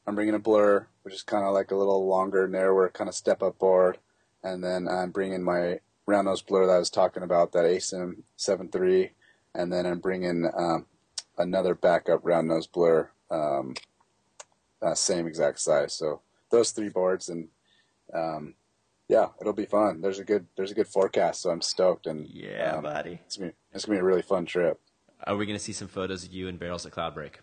[0.05, 3.15] I'm bringing a blur, which is kind of like a little longer, narrower, kind of
[3.15, 3.99] step up board,
[4.43, 8.23] and then I'm bringing my round nose blur that I was talking about, that asym
[8.37, 9.11] 7.3,
[9.55, 10.87] and then I'm bringing um,
[11.37, 13.75] another backup round nose blur, um,
[14.81, 15.93] uh, same exact size.
[15.93, 17.47] So those three boards, and
[18.13, 18.55] um,
[19.07, 20.01] yeah, it'll be fun.
[20.01, 23.21] There's a good there's a good forecast, so I'm stoked, and Yeah, um, buddy.
[23.25, 24.81] it's gonna, be, it's gonna be a really fun trip.
[25.25, 27.35] Are we going to see some photos of you and barrels at Cloudbreak?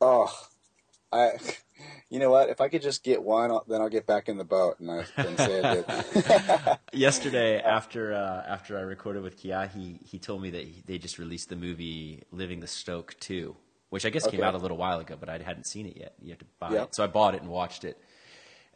[0.00, 0.32] Oh,
[1.12, 1.32] I,
[2.10, 2.48] you know what?
[2.48, 4.90] If I could just get one, I'll- then I'll get back in the boat and
[4.90, 6.78] I can say it.
[6.92, 10.98] Yesterday, after uh, after I recorded with Kia, he he told me that he, they
[10.98, 13.54] just released the movie Living the Stoke 2,
[13.90, 16.14] which I guess came out a little while ago, but I hadn't seen it yet.
[16.20, 16.82] You have to buy Yeah.
[16.84, 17.98] it, so I bought it and watched it.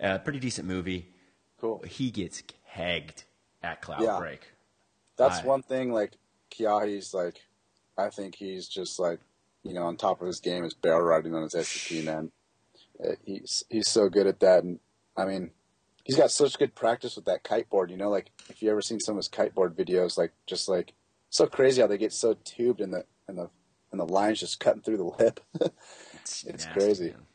[0.01, 1.12] Uh, pretty decent movie.
[1.61, 1.82] cool.
[1.86, 2.42] He gets
[2.76, 3.24] kegged
[3.62, 3.97] at Yeah.
[3.97, 4.38] Cloudbreak.
[5.16, 5.90] That's I- one thing.
[5.92, 6.12] Like
[6.51, 7.40] Kiahi's, like
[7.99, 9.20] I think he's just like
[9.62, 12.30] you know on top of his game is barrel riding on his SUP man.
[13.03, 14.78] Uh, He's he's so good at that, and
[15.16, 15.51] I mean,
[16.05, 17.90] he's got such good practice with that kiteboard.
[17.90, 20.92] You know, like if you ever seen some of his kiteboard videos, like just like
[21.28, 23.51] so crazy how they get so tubed and the and the
[23.92, 25.40] and the lines just cutting through the lip.
[26.22, 27.05] It's, It's nasty, crazy.
[27.11, 27.26] man.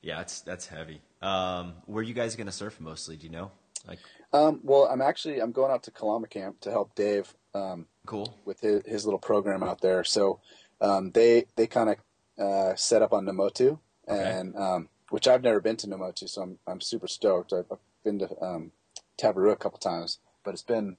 [0.00, 1.02] Yeah, it's that's heavy.
[1.20, 3.16] Um, where are you guys going to surf mostly?
[3.16, 3.50] Do you know?
[3.86, 3.98] Like,
[4.32, 7.34] um, well, I'm actually I'm going out to Kalama Camp to help Dave.
[7.54, 8.34] Um, cool.
[8.44, 10.02] with his, his little program out there.
[10.04, 10.40] So
[10.80, 11.96] um, they they kind of
[12.44, 13.78] uh, set up on Namotu,
[14.08, 14.30] Okay.
[14.38, 17.52] and um, which I've never been to Namotu, so I'm I'm super stoked.
[17.52, 18.72] I've, I've been to um,
[19.20, 20.96] Tavarua a couple times, but it's been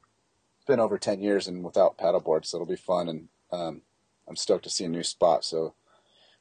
[0.57, 3.07] it's been over ten years and without paddleboard, so it'll be fun.
[3.10, 3.82] And um,
[4.28, 5.43] I'm stoked to see a new spot.
[5.43, 5.74] So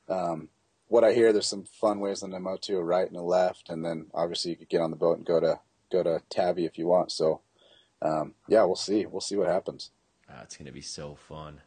[0.09, 0.49] um,
[0.89, 3.85] what I hear, there's some fun ways on Namotu, a right and a left, and
[3.85, 5.61] then obviously you could get on the boat and go to
[5.93, 7.12] go to Tabby if you want.
[7.12, 7.41] So
[8.03, 9.07] um, yeah, we'll see.
[9.07, 9.91] We'll see what happens.
[10.31, 11.61] Ah, it's going to be so fun.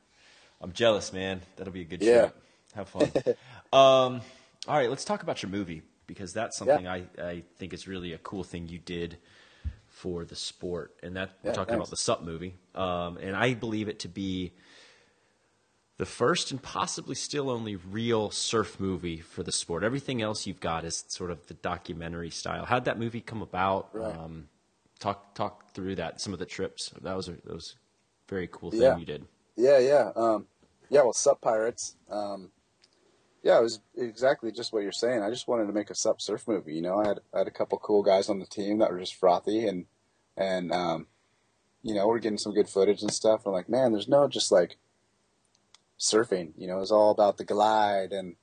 [0.62, 1.41] I'm jealous, man.
[1.55, 2.30] That'll be a good Yeah.
[2.30, 2.36] trip.
[2.76, 3.12] Have fun.
[3.74, 4.22] um,
[4.68, 8.14] all right, let's talk about your movie because that's something I, I think is really
[8.14, 9.18] a cool thing you did
[9.88, 13.53] for the sport, and that we're Yeah, talking about the SUP movie, um, and I
[13.53, 14.51] believe it to be
[15.97, 19.84] the first and possibly still only real surf movie for the sport.
[19.84, 22.66] Everything else you've got is sort of the documentary style.
[22.66, 23.89] How'd that movie come about?
[23.93, 24.16] Right.
[24.16, 24.47] Um,
[24.99, 26.22] talk talk through that.
[26.22, 26.89] Some of the trips.
[27.01, 27.76] That was a that was
[28.32, 28.97] very cool thing Yeah.
[28.97, 29.27] you did.
[29.55, 30.47] Yeah, yeah, um,
[30.89, 31.01] yeah.
[31.03, 31.97] Well, Sup Pirates.
[32.09, 32.51] Um,
[33.43, 35.21] yeah, it was exactly just what you're saying.
[35.21, 36.73] I just wanted to make a Sup surf movie.
[36.73, 38.99] You know, I had I had a couple cool guys on the team that were
[38.99, 39.86] just frothy, and
[40.38, 41.07] and um,
[41.84, 43.45] you know, we're getting some good footage and stuff.
[43.45, 44.77] I'm like, man, there's no just like
[45.99, 46.53] surfing.
[46.57, 48.36] You know, it's all about the glide and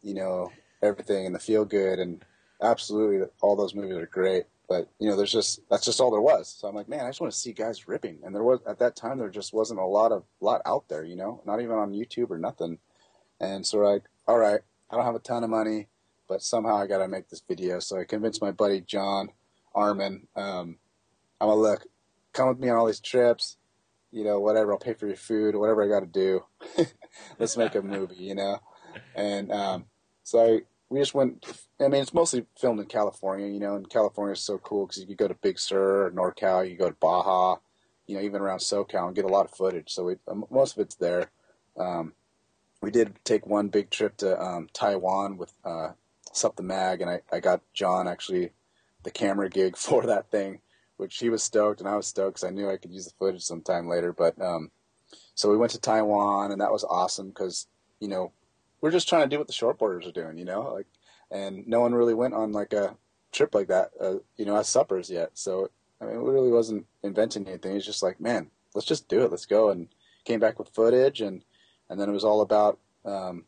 [0.00, 0.52] you know
[0.82, 2.24] everything and the feel good and
[2.62, 4.44] absolutely all those movies are great.
[4.68, 6.48] But you know, there's just that's just all there was.
[6.48, 8.18] So I'm like, man, I just want to see guys ripping.
[8.22, 11.04] And there was at that time there just wasn't a lot of lot out there.
[11.04, 12.78] You know, not even on YouTube or nothing.
[13.40, 14.60] And so like, all right,
[14.90, 15.86] I don't have a ton of money,
[16.28, 17.78] but somehow I got to make this video.
[17.80, 19.30] So I convinced my buddy John
[19.74, 20.26] Armin.
[20.36, 20.76] Um,
[21.40, 21.86] I'm gonna look,
[22.32, 23.56] come with me on all these trips.
[24.10, 24.72] You know, whatever.
[24.72, 26.44] I'll pay for your food, whatever I got to do.
[27.38, 28.16] Let's make a movie.
[28.16, 28.58] You know,
[29.14, 29.86] and um,
[30.24, 30.60] so I,
[30.90, 31.46] we just went.
[31.80, 33.46] I mean, it's mostly filmed in California.
[33.46, 36.76] You know, and California is so cool because you go to Big Sur, NorCal, you
[36.76, 37.56] go to Baja,
[38.06, 39.92] you know, even around SoCal and get a lot of footage.
[39.92, 41.30] So we, um, most of it's there.
[41.78, 42.14] Um,
[42.80, 45.90] we did take one big trip to um, Taiwan with uh,
[46.32, 48.50] Sup the Mag, and I, I got John actually
[49.02, 50.60] the camera gig for that thing,
[50.96, 53.14] which he was stoked and I was stoked because I knew I could use the
[53.18, 54.12] footage sometime later.
[54.12, 54.70] But um,
[55.34, 57.66] so we went to Taiwan, and that was awesome because
[58.00, 58.32] you know
[58.80, 60.86] we're just trying to do what the shortboarders are doing, you know, like,
[61.30, 62.96] and no one really went on like a
[63.32, 65.30] trip like that, uh, you know, as suppers yet.
[65.34, 65.70] So
[66.00, 67.76] I mean, it really wasn't inventing anything.
[67.76, 69.30] It's just like, man, let's just do it.
[69.30, 69.70] Let's go.
[69.70, 69.88] And
[70.24, 71.44] came back with footage, and
[71.88, 73.44] and then it was all about, um,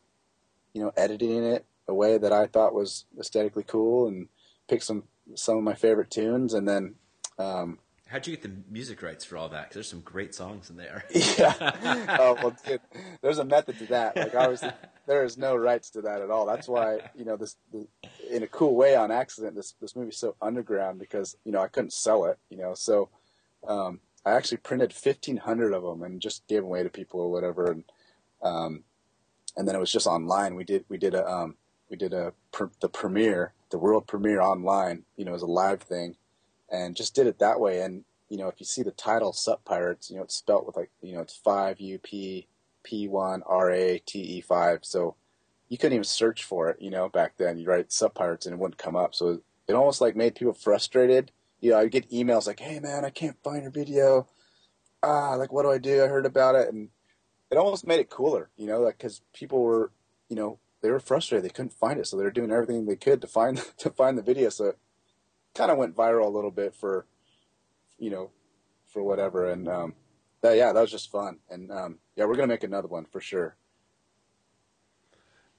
[0.73, 4.27] you know, editing it a way that I thought was aesthetically cool, and
[4.67, 5.03] pick some
[5.35, 6.95] some of my favorite tunes, and then
[7.37, 7.79] um,
[8.11, 9.63] how'd you get the music rights for all that?
[9.63, 11.05] Because there's some great songs in there.
[11.11, 12.17] yeah.
[12.19, 12.81] Oh well, dude,
[13.21, 14.15] there's a method to that.
[14.15, 14.71] Like obviously,
[15.07, 16.45] there is no rights to that at all.
[16.45, 17.87] That's why you know this, the,
[18.29, 21.67] in a cool way, on accident, this this movie's so underground because you know I
[21.67, 22.37] couldn't sell it.
[22.49, 23.09] You know, so
[23.67, 27.31] um, I actually printed 1,500 of them and just gave them away to people or
[27.31, 27.71] whatever.
[27.71, 27.83] And
[28.43, 28.83] um,
[29.55, 30.55] and then it was just online.
[30.55, 31.55] We did we did a um,
[31.89, 32.33] we did a
[32.81, 35.03] the premiere, the world premiere online.
[35.15, 36.15] You know, as a live thing,
[36.71, 37.81] and just did it that way.
[37.81, 40.77] And you know, if you see the title Sup Pirates, you know, it's spelt with
[40.77, 42.47] like you know, it's five U P
[42.83, 44.79] P one R A T E five.
[44.83, 45.15] So
[45.69, 46.81] you couldn't even search for it.
[46.81, 49.13] You know, back then you write Sup Pirates and it wouldn't come up.
[49.13, 51.31] So it almost like made people frustrated.
[51.59, 54.27] You know, I get emails like, "Hey man, I can't find your video.
[55.03, 56.03] Ah, like what do I do?
[56.03, 56.89] I heard about it." And
[57.51, 59.91] it almost made it cooler, you know, like because people were,
[60.29, 62.95] you know, they were frustrated they couldn't find it, so they were doing everything they
[62.95, 64.49] could to find to find the video.
[64.49, 64.73] So
[65.55, 67.05] kind of went viral a little bit for,
[67.97, 68.29] you know,
[68.87, 69.49] for whatever.
[69.49, 69.93] And um,
[70.41, 71.39] that, yeah, that was just fun.
[71.49, 73.55] And um, yeah, we're gonna make another one for sure.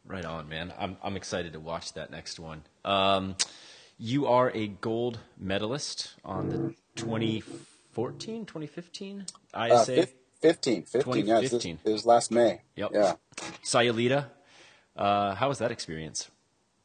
[0.04, 0.72] Right on, man.
[0.78, 2.62] I'm I'm excited to watch that next one.
[2.84, 3.36] Um,
[3.98, 10.02] you are a gold medalist on the 2014, 2015 ISA.
[10.02, 10.06] Uh,
[10.40, 11.38] 15, 15, yeah.
[11.38, 12.62] It was, it was last May.
[12.74, 12.90] Yep.
[12.92, 13.12] Yeah.
[13.64, 14.26] Sayulita,
[14.96, 16.32] uh, how was that experience?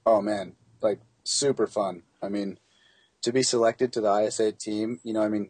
[0.06, 0.54] Oh, man.
[0.80, 2.04] Like, super fun.
[2.22, 2.60] I mean,
[3.22, 5.50] to be selected to the ISA team, you know, I mean,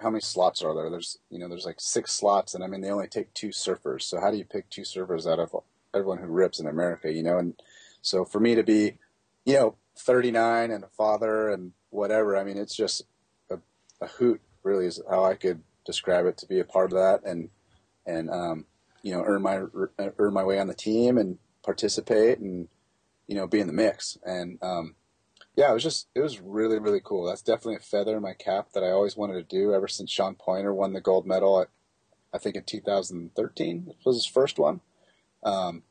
[0.00, 0.90] how many slots are there?
[0.90, 4.02] There's, you know, there's like six slots, and I mean, they only take two surfers.
[4.02, 5.54] So how do you pick two surfers out of
[5.92, 7.38] everyone who rips in America, you know?
[7.38, 7.60] And
[8.02, 8.98] so for me to be,
[9.44, 13.02] you know, 39 and a father and whatever, I mean, it's just
[13.50, 13.58] a,
[14.00, 17.22] a hoot, really, is how I could describe it to be a part of that
[17.24, 17.48] and
[18.06, 18.66] and um,
[19.02, 19.62] you know earn my
[20.18, 22.68] earn my way on the team and participate and
[23.26, 24.94] you know be in the mix and um,
[25.58, 28.32] yeah it was just it was really really cool that's definitely a feather in my
[28.32, 31.60] cap that I always wanted to do ever since Sean Poynter won the gold medal
[31.60, 31.68] at
[32.32, 34.80] I think in 2013 was his first one
[35.44, 35.82] um,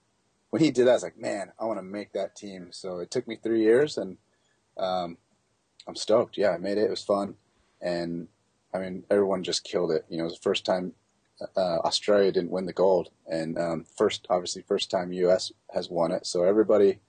[0.49, 2.99] when he did that I was like man I want to make that team so
[2.99, 4.17] it took me three years and
[4.77, 5.17] um,
[5.87, 7.35] I'm stoked yeah I made it it was fun
[7.81, 8.29] and
[8.73, 10.05] I mean, everyone just killed it.
[10.09, 10.93] You know, it was the first time
[11.55, 15.51] uh, Australia didn't win the gold, and um, first, obviously, first time U.S.
[15.73, 16.25] has won it.
[16.25, 16.99] So everybody,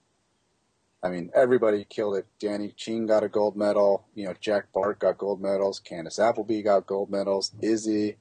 [1.01, 2.25] I mean, everybody killed it.
[2.39, 4.05] Danny Ching got a gold medal.
[4.15, 5.79] You know, Jack Bark got gold medals.
[5.79, 7.53] Candice Appleby got gold medals.
[7.61, 8.17] Izzy,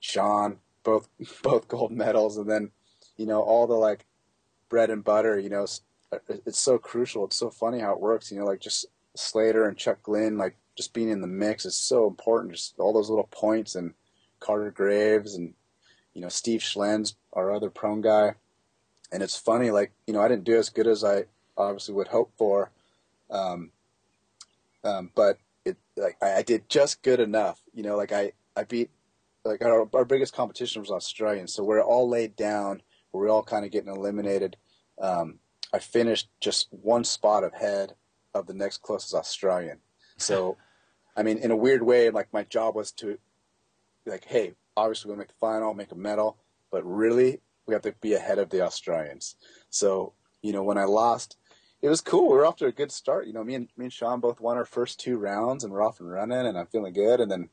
[0.00, 1.08] Sean, both
[1.42, 2.70] both gold medals, and then,
[3.16, 4.06] you know, all the like
[4.70, 5.38] bread and butter.
[5.38, 5.66] You know,
[6.12, 7.24] uh, it's so crucial.
[7.26, 8.32] It's so funny how it works.
[8.32, 11.76] You know, like just Slater and Chuck Glynn, like just being in the mix is
[11.76, 12.54] so important.
[12.54, 13.92] Just all those little points and
[14.40, 15.52] Carter Graves and
[16.14, 18.34] you know Steve Schlens, our other prone guy.
[19.12, 21.26] And it's funny, like you know, I didn't do as good as I
[21.56, 22.70] obviously would hope for,
[23.30, 23.70] um,
[24.82, 27.60] um, but it like I, I did just good enough.
[27.72, 28.90] You know, like I I beat
[29.44, 32.82] like our our biggest competition was Australian, so we're all laid down.
[33.12, 34.56] We're all kind of getting eliminated.
[35.00, 35.38] Um,
[35.72, 37.94] I finished just one spot ahead
[38.34, 39.78] of the next closest Australian.
[40.16, 40.56] So
[41.16, 43.18] I mean, in a weird way, like my job was to,
[44.06, 46.36] like, hey, obviously we'll make the final, make a medal,
[46.70, 49.36] but really we have to be ahead of the Australians.
[49.70, 51.36] So, you know, when I lost,
[51.84, 52.30] it was cool.
[52.30, 53.26] We were off to a good start.
[53.26, 55.82] You know, me and me and Shawn both won our first two rounds, and we're
[55.82, 57.20] off and running, and I'm feeling good.
[57.20, 57.50] And then,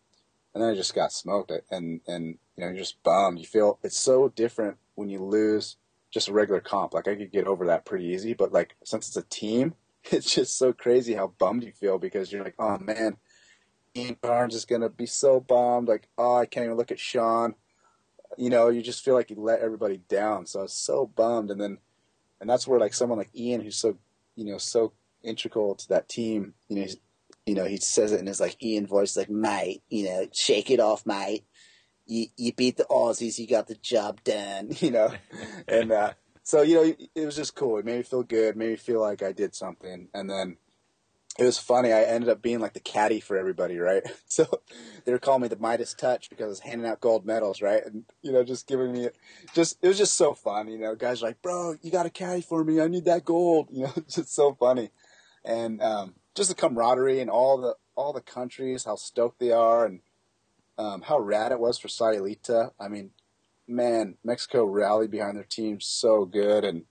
[0.54, 3.40] and then I just got smoked, and and you know, you're just bummed.
[3.40, 5.76] You feel it's so different when you lose
[6.12, 6.94] just a regular comp.
[6.94, 9.76] Like I could get over that pretty easy, but like since it's a team,
[10.06, 13.18] it's just so crazy how bummed you feel because you're like, oh man,
[13.98, 15.90] Ian Cairns is to be so bummed.
[15.90, 17.56] Like, oh, I can't even look at Sean.
[18.38, 20.46] You know, you just feel like you let everybody down.
[20.46, 21.52] So I was so bummed.
[21.52, 21.80] And then,
[22.40, 23.98] and that's where like someone like Ian, who's so,
[24.36, 26.88] you know, so integral to that team, you know,
[27.46, 30.70] you know, he says it in his like Ian voice, like, mate, you know, shake
[30.70, 31.44] it off, mate.
[32.06, 35.12] You, you beat the Aussies, you got the job done, you know?
[35.68, 36.14] and, uh,
[36.44, 37.78] so, you know, it was just cool.
[37.78, 40.08] It made me feel good, made me feel like I did something.
[40.14, 40.58] And then,
[41.40, 41.94] it was funny.
[41.94, 44.04] I ended up being like the caddy for everybody, right?
[44.32, 44.48] So
[45.04, 47.86] they were calling me the Midas Touch because I was handing out gold medals, right?
[47.86, 49.10] And you know, just giving me,
[49.54, 50.70] just it was just so fun.
[50.70, 52.80] You know, guys like, bro, you got a caddy for me.
[52.80, 53.68] I need that gold.
[53.72, 54.92] You know, it's just so funny,
[55.44, 59.86] and um, just the camaraderie and all the all the countries, how stoked they are,
[59.86, 60.00] and
[60.78, 62.72] um, how rad it was for Sayulita.
[62.80, 63.12] I mean,
[63.68, 66.84] man, Mexico rallied behind their team so good, and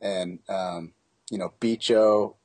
[0.00, 0.94] and um,
[1.30, 2.37] you know, Bicho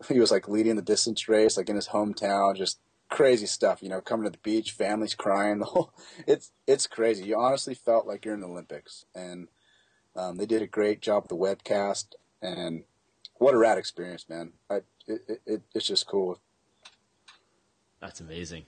[0.08, 2.78] he was like leading the distance race, like in his hometown, just
[3.08, 3.82] crazy stuff.
[3.82, 5.58] You know, coming to the beach, families crying.
[5.58, 5.92] The whole
[6.26, 7.24] it's it's crazy.
[7.24, 9.48] You honestly felt like you're in the Olympics, and
[10.14, 12.14] um, they did a great job with the webcast.
[12.40, 12.84] And
[13.34, 14.52] what a rad experience, man!
[14.70, 14.76] I,
[15.06, 16.40] it, it, it's just cool.
[18.00, 18.64] That's amazing.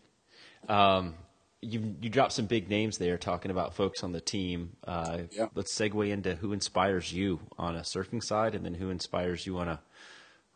[0.69, 1.15] Um,
[1.63, 4.77] you you dropped some big names there, talking about folks on the team.
[4.85, 5.47] Uh, Yeah.
[5.55, 9.59] Let's segue into who inspires you on a surfing side, and then who inspires you
[9.59, 9.81] on a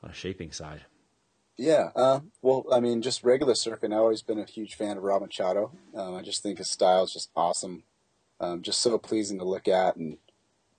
[0.04, 0.82] on a shaping side.
[1.56, 3.92] Yeah, uh, well, I mean, just regular surfing.
[3.92, 5.72] I've always been a huge fan of Rob Machado.
[5.94, 7.84] Um, I just think his style is just awesome,
[8.40, 10.18] um, just so pleasing to look at, and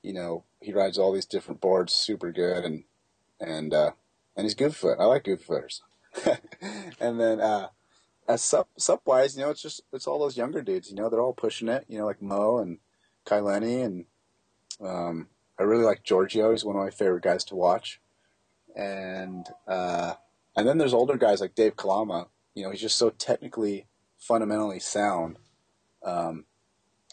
[0.04, 2.84] you know, he rides all these different boards, super good, and
[3.40, 3.92] and uh,
[4.36, 5.00] and he's good foot.
[5.00, 5.82] I like good footers.
[7.00, 7.70] and then uh,
[8.28, 10.90] as sup sup wise, you know, it's just it's all those younger dudes.
[10.90, 11.86] You know, they're all pushing it.
[11.88, 12.80] You know, like Mo and
[13.24, 14.06] Kai Lenny, and
[14.82, 16.52] um, I really like Giorgio.
[16.52, 18.02] He's one of my favorite guys to watch.
[18.76, 20.16] And uh,
[20.56, 22.28] and then there's older guys like Dave Kalama.
[22.54, 25.38] You know, he's just so technically, fundamentally sound.
[26.04, 26.46] Um,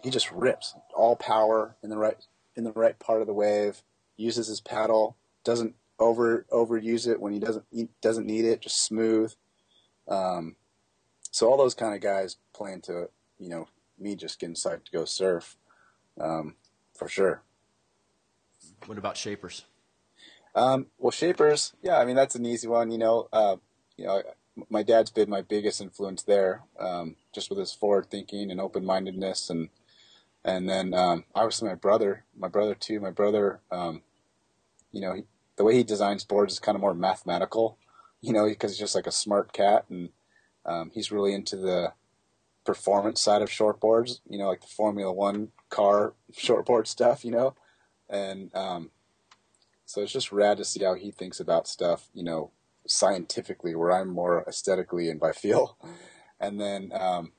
[0.02, 2.16] he just rips all power in the right
[2.56, 3.82] in the right part of the wave.
[4.16, 5.16] Uses his paddle.
[5.44, 8.60] Doesn't over overuse it when he doesn't he doesn't need it.
[8.60, 9.32] Just smooth.
[10.08, 10.56] Um,
[11.30, 13.08] so all those kind of guys play into
[13.38, 15.56] you know me just getting psyched to go surf,
[16.20, 16.56] um,
[16.94, 17.42] for sure.
[18.86, 19.64] What about shapers?
[20.54, 22.90] Um, well, shapers, yeah, I mean that's an easy one.
[22.90, 23.56] You know, uh,
[23.96, 24.22] you know,
[24.68, 28.84] my dad's been my biggest influence there, um, just with his forward thinking and open
[28.84, 29.70] mindedness, and
[30.44, 33.00] and then um, obviously my brother, my brother too.
[33.00, 34.02] My brother, um,
[34.90, 35.24] you know, he,
[35.56, 37.78] the way he designs boards is kind of more mathematical,
[38.20, 40.10] you know, because he's just like a smart cat, and
[40.66, 41.92] um, he's really into the
[42.64, 47.54] performance side of shortboards, you know, like the Formula One car shortboard stuff, you know,
[48.10, 48.90] and um,
[49.92, 52.50] so it's just rad to see how he thinks about stuff, you know,
[52.86, 55.76] scientifically, where I'm more aesthetically and by feel.
[56.40, 57.32] And then um,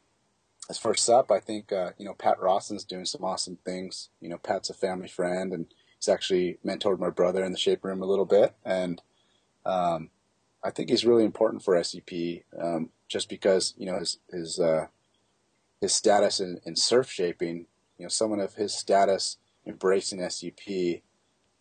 [0.70, 4.10] as as sup, I think uh, you know Pat Rawson's doing some awesome things.
[4.22, 5.66] You know, Pat's a family friend, and
[6.00, 9.02] he's actually mentored my brother in the shape room a little bit, and
[9.66, 10.10] um,
[10.64, 12.12] I think he's really important for SUP,
[12.58, 14.86] um, just because you know his his uh,
[15.82, 17.66] his status in, in surf shaping.
[17.98, 21.02] You know, someone of his status embracing SUP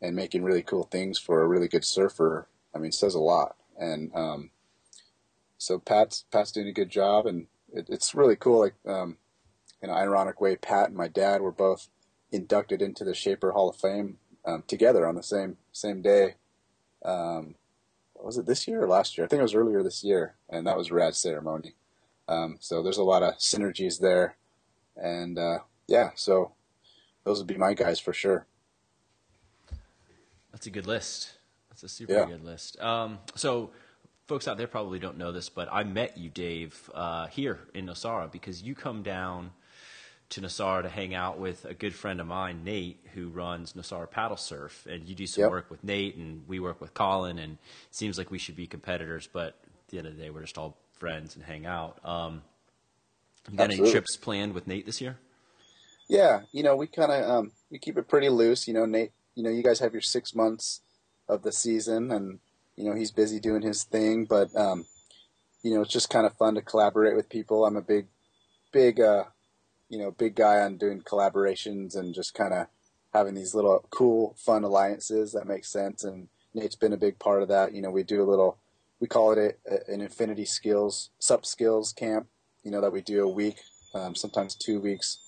[0.03, 2.48] and making really cool things for a really good surfer.
[2.74, 3.57] I mean, says a lot.
[3.78, 4.50] And um,
[5.57, 8.61] so Pat's Pat's doing a good job, and it, it's really cool.
[8.61, 9.16] Like um,
[9.80, 11.88] in an ironic way, Pat and my dad were both
[12.32, 16.34] inducted into the Shaper Hall of Fame um, together on the same same day.
[17.05, 17.55] Um,
[18.20, 19.24] was it this year or last year?
[19.24, 21.74] I think it was earlier this year, and that was a rad ceremony.
[22.28, 24.36] Um, so there's a lot of synergies there,
[24.96, 26.53] and uh, yeah, so
[27.24, 28.46] those would be my guys for sure.
[30.53, 31.32] That's a good list.
[31.70, 32.24] That's a super Yeah.
[32.26, 32.78] good list.
[32.80, 33.70] Um, so,
[34.28, 37.86] folks out there probably don't know this, but I met you, Dave, uh, here in
[37.86, 39.53] Nosara because you come down
[40.30, 44.11] to Nosara to hang out with a good friend of mine, Nate, who runs Nosara
[44.11, 45.50] Paddle Surf, and you do some Yep.
[45.50, 48.66] work with Nate, and we work with Colin, and it seems like we should be
[48.66, 51.98] competitors, but at the end of the day, we're just all friends and hang out.
[52.05, 52.42] Um,
[53.50, 55.18] you got any trips planned with Nate this year?
[56.09, 58.66] Yeah, you know, we kind of um, we keep it pretty loose.
[58.68, 59.12] You know, Nate.
[59.35, 60.80] You know, you guys have your six months
[61.28, 62.39] of the season, and
[62.76, 64.24] you know he's busy doing his thing.
[64.24, 64.85] But um,
[65.62, 67.64] you know, it's just kind of fun to collaborate with people.
[67.64, 68.07] I'm a big,
[68.72, 69.24] big, uh,
[69.89, 72.66] you know, big guy on doing collaborations and just kind of
[73.14, 76.03] having these little cool, fun alliances that make sense.
[76.03, 77.74] And Nate's been a big part of that.
[77.74, 78.59] You know, we do a little,
[79.01, 82.26] we call it a, an Infinity Skills Sup Skills Camp.
[82.64, 83.59] You know, that we do a week,
[83.95, 85.18] um, sometimes two weeks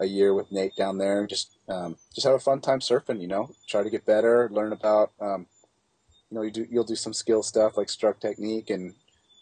[0.00, 1.26] a year with Nate down there.
[1.26, 3.20] Just um, just have a fun time surfing.
[3.20, 5.12] You know, try to get better, learn about.
[5.20, 5.46] Um,
[6.30, 8.94] you know, you do you'll do some skill stuff like stroke technique and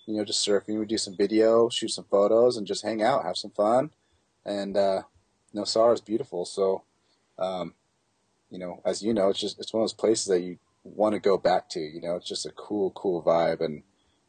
[0.06, 0.78] you know just surfing.
[0.78, 3.90] We do some video, shoot some photos, and just hang out, have some fun.
[4.44, 5.02] And uh,
[5.54, 6.82] Nosara is beautiful, so
[7.38, 7.74] um,
[8.50, 11.14] you know, as you know, it's just it's one of those places that you want
[11.14, 11.80] to go back to.
[11.80, 13.82] You know, it's just a cool, cool vibe, and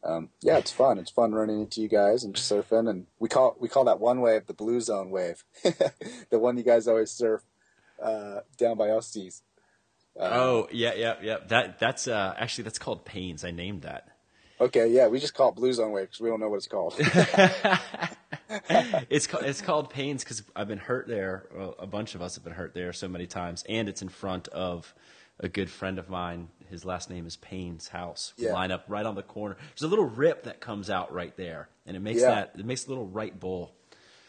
[0.04, 0.98] um, yeah, it's fun.
[0.98, 4.20] It's fun running into you guys and surfing, and we call we call that one
[4.20, 7.42] wave the blue zone wave, the one you guys always surf
[8.02, 9.42] uh, down by Osties.
[10.18, 11.38] Uh, oh, yeah, yeah, yeah.
[11.48, 13.44] That that's uh, actually that's called Pains.
[13.44, 14.08] I named that.
[14.60, 16.68] Okay, yeah, we just call it blue zone wave because we don't know what it's
[16.68, 16.94] called.
[19.10, 21.48] it's called it's called Pains because I've been hurt there.
[21.56, 24.10] Well, a bunch of us have been hurt there so many times, and it's in
[24.10, 24.94] front of
[25.40, 26.48] a good friend of mine.
[26.74, 28.34] His last name is Payne's house.
[28.36, 28.52] We Yeah.
[28.52, 29.56] line up right on the corner.
[29.70, 32.30] There's a little rip that comes out right there, and it makes Yeah.
[32.34, 33.70] that it makes a little right bowl.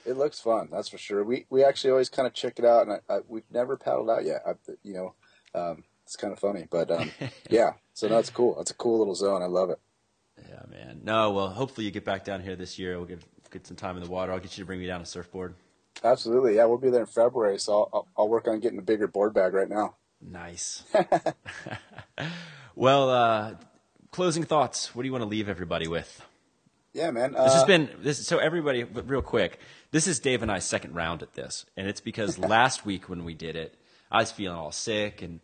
[0.05, 1.23] it looks fun, that's for sure.
[1.23, 4.07] We we actually always kind of check it out, and I, I, we've never paddled
[4.11, 4.43] out yet.
[4.45, 5.15] I, you know,
[5.59, 7.11] um, it's kind of funny, but um,
[7.49, 7.73] yeah.
[7.95, 8.61] So no, cool.
[8.61, 9.41] It's a cool little zone.
[9.41, 9.79] I love it.
[10.47, 11.01] Yeah, man.
[11.03, 12.97] No, well, hopefully you get back down here this year.
[12.97, 14.31] We'll get get some time in the water.
[14.31, 15.55] I'll get you to bring me down a surfboard.
[16.03, 16.65] Absolutely, yeah.
[16.65, 19.33] We'll be there in February, so I'll, I'll, I'll work on getting a bigger board
[19.33, 19.95] bag right now.
[20.27, 20.83] Nice.
[22.75, 23.53] well, uh,
[24.11, 24.95] closing thoughts.
[24.95, 26.21] What do you want to leave everybody with?
[26.93, 27.33] Yeah, man.
[27.33, 28.25] This has Uh, been this.
[28.25, 29.59] So everybody, but real quick,
[29.91, 33.23] this is Dave and I's second round at this, and it's because last week when
[33.25, 33.75] we did it,
[34.11, 35.41] I was feeling all sick and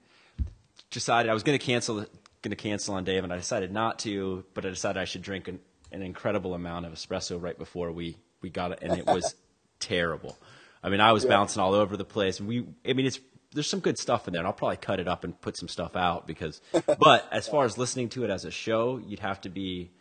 [0.89, 3.99] decided I was going to cancel, going to cancel on Dave, and I decided not
[3.99, 5.59] to, but I decided I should drink an,
[5.91, 9.35] an incredible amount of espresso right before we we got it, and it was
[9.79, 10.37] terrible.
[10.83, 12.65] I mean, I was bouncing all over the place, and we.
[12.87, 13.19] I mean, it's
[13.53, 15.67] there's some good stuff in there, and I'll probably cut it up and put some
[15.67, 16.61] stuff out because.
[16.99, 19.91] But as far as listening to it as a show, you'd have to be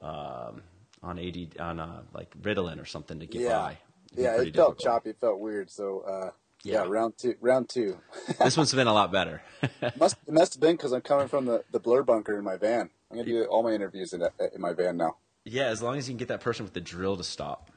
[0.00, 0.62] um,
[1.02, 3.78] on AD on uh, like Ritalin or something to get yeah, by.
[4.12, 4.40] It'd yeah.
[4.40, 5.10] It felt choppy.
[5.10, 5.70] It felt weird.
[5.70, 6.30] So uh,
[6.62, 6.84] yeah.
[6.84, 6.88] Yeah.
[6.88, 7.34] round two.
[7.40, 7.98] Round two.
[8.38, 9.42] this one's been a lot better.
[9.98, 12.56] must it must have been because I'm coming from the, the blur bunker in my
[12.56, 12.90] van.
[13.10, 14.22] I'm gonna do all my interviews in,
[14.54, 15.16] in my van now.
[15.44, 17.70] yeah, as long as you can get that person with the drill to stop.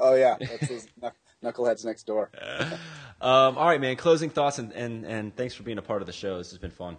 [0.00, 0.88] oh yeah, that's
[1.44, 2.30] knuckleheads next door.
[3.20, 3.96] Um, all right, man.
[3.96, 6.36] Closing thoughts and, and, and thanks for being a part of the show.
[6.36, 6.98] This has been fun.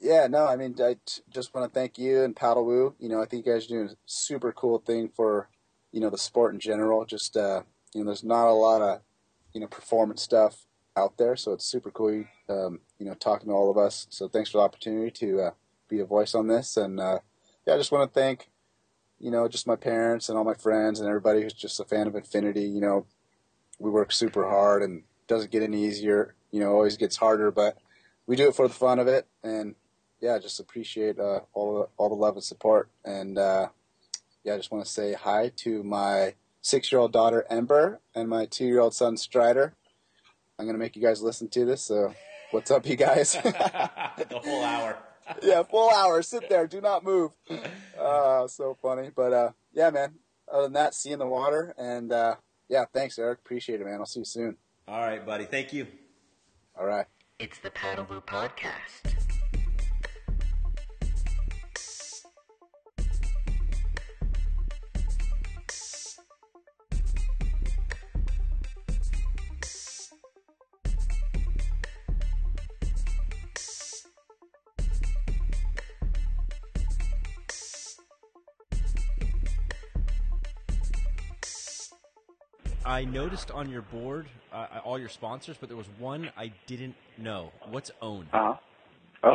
[0.00, 2.94] Yeah, no, I mean, I t- just want to thank you and Paddle Woo.
[2.98, 5.50] You know, I think you guys are doing a super cool thing for,
[5.92, 7.04] you know, the sport in general.
[7.04, 7.62] Just, uh,
[7.92, 9.02] you know, there's not a lot of,
[9.52, 10.64] you know, performance stuff
[10.96, 14.06] out there, so it's super cool, you, um, you know, talking to all of us.
[14.08, 15.50] So thanks for the opportunity to uh,
[15.88, 16.78] be a voice on this.
[16.78, 17.18] And, uh,
[17.66, 18.50] yeah, I just want to thank,
[19.18, 22.06] you know, just my parents and all my friends and everybody who's just a fan
[22.06, 22.62] of Infinity.
[22.62, 23.06] You know,
[23.80, 26.34] we work super hard and doesn't get any easier.
[26.52, 27.78] You know, always gets harder, but
[28.26, 29.26] we do it for the fun of it.
[29.42, 29.74] And,
[30.20, 32.90] yeah, just appreciate uh, all the all the love and support.
[33.04, 33.68] And uh,
[34.44, 38.28] yeah, I just want to say hi to my six year old daughter Ember and
[38.28, 39.74] my two year old son Strider.
[40.58, 41.82] I'm gonna make you guys listen to this.
[41.82, 42.14] So,
[42.50, 43.32] what's up, you guys?
[43.42, 44.98] the whole hour.
[45.42, 46.20] yeah, full hour.
[46.20, 46.66] Sit there.
[46.66, 47.32] Do not move.
[47.98, 49.10] Uh, so funny.
[49.14, 50.14] But uh, yeah, man.
[50.50, 51.74] Other than that, see you in the water.
[51.76, 52.36] And uh,
[52.70, 53.40] yeah, thanks, Eric.
[53.40, 53.98] Appreciate it, man.
[53.98, 54.56] I'll see you soon.
[54.88, 55.44] All right, buddy.
[55.44, 55.86] Thank you.
[56.78, 57.06] All right.
[57.38, 59.19] It's the Paddle Woo Podcast.
[83.00, 86.94] I noticed on your board uh, all your sponsors, but there was one I didn't
[87.16, 87.50] know.
[87.70, 88.28] What's OWN?
[88.32, 88.54] Uh-huh.
[89.22, 89.34] Oh,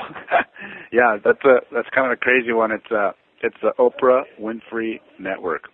[0.92, 2.72] yeah, that's a that's kind of a crazy one.
[2.72, 3.12] It's uh
[3.44, 5.66] it's the Oprah Winfrey Network.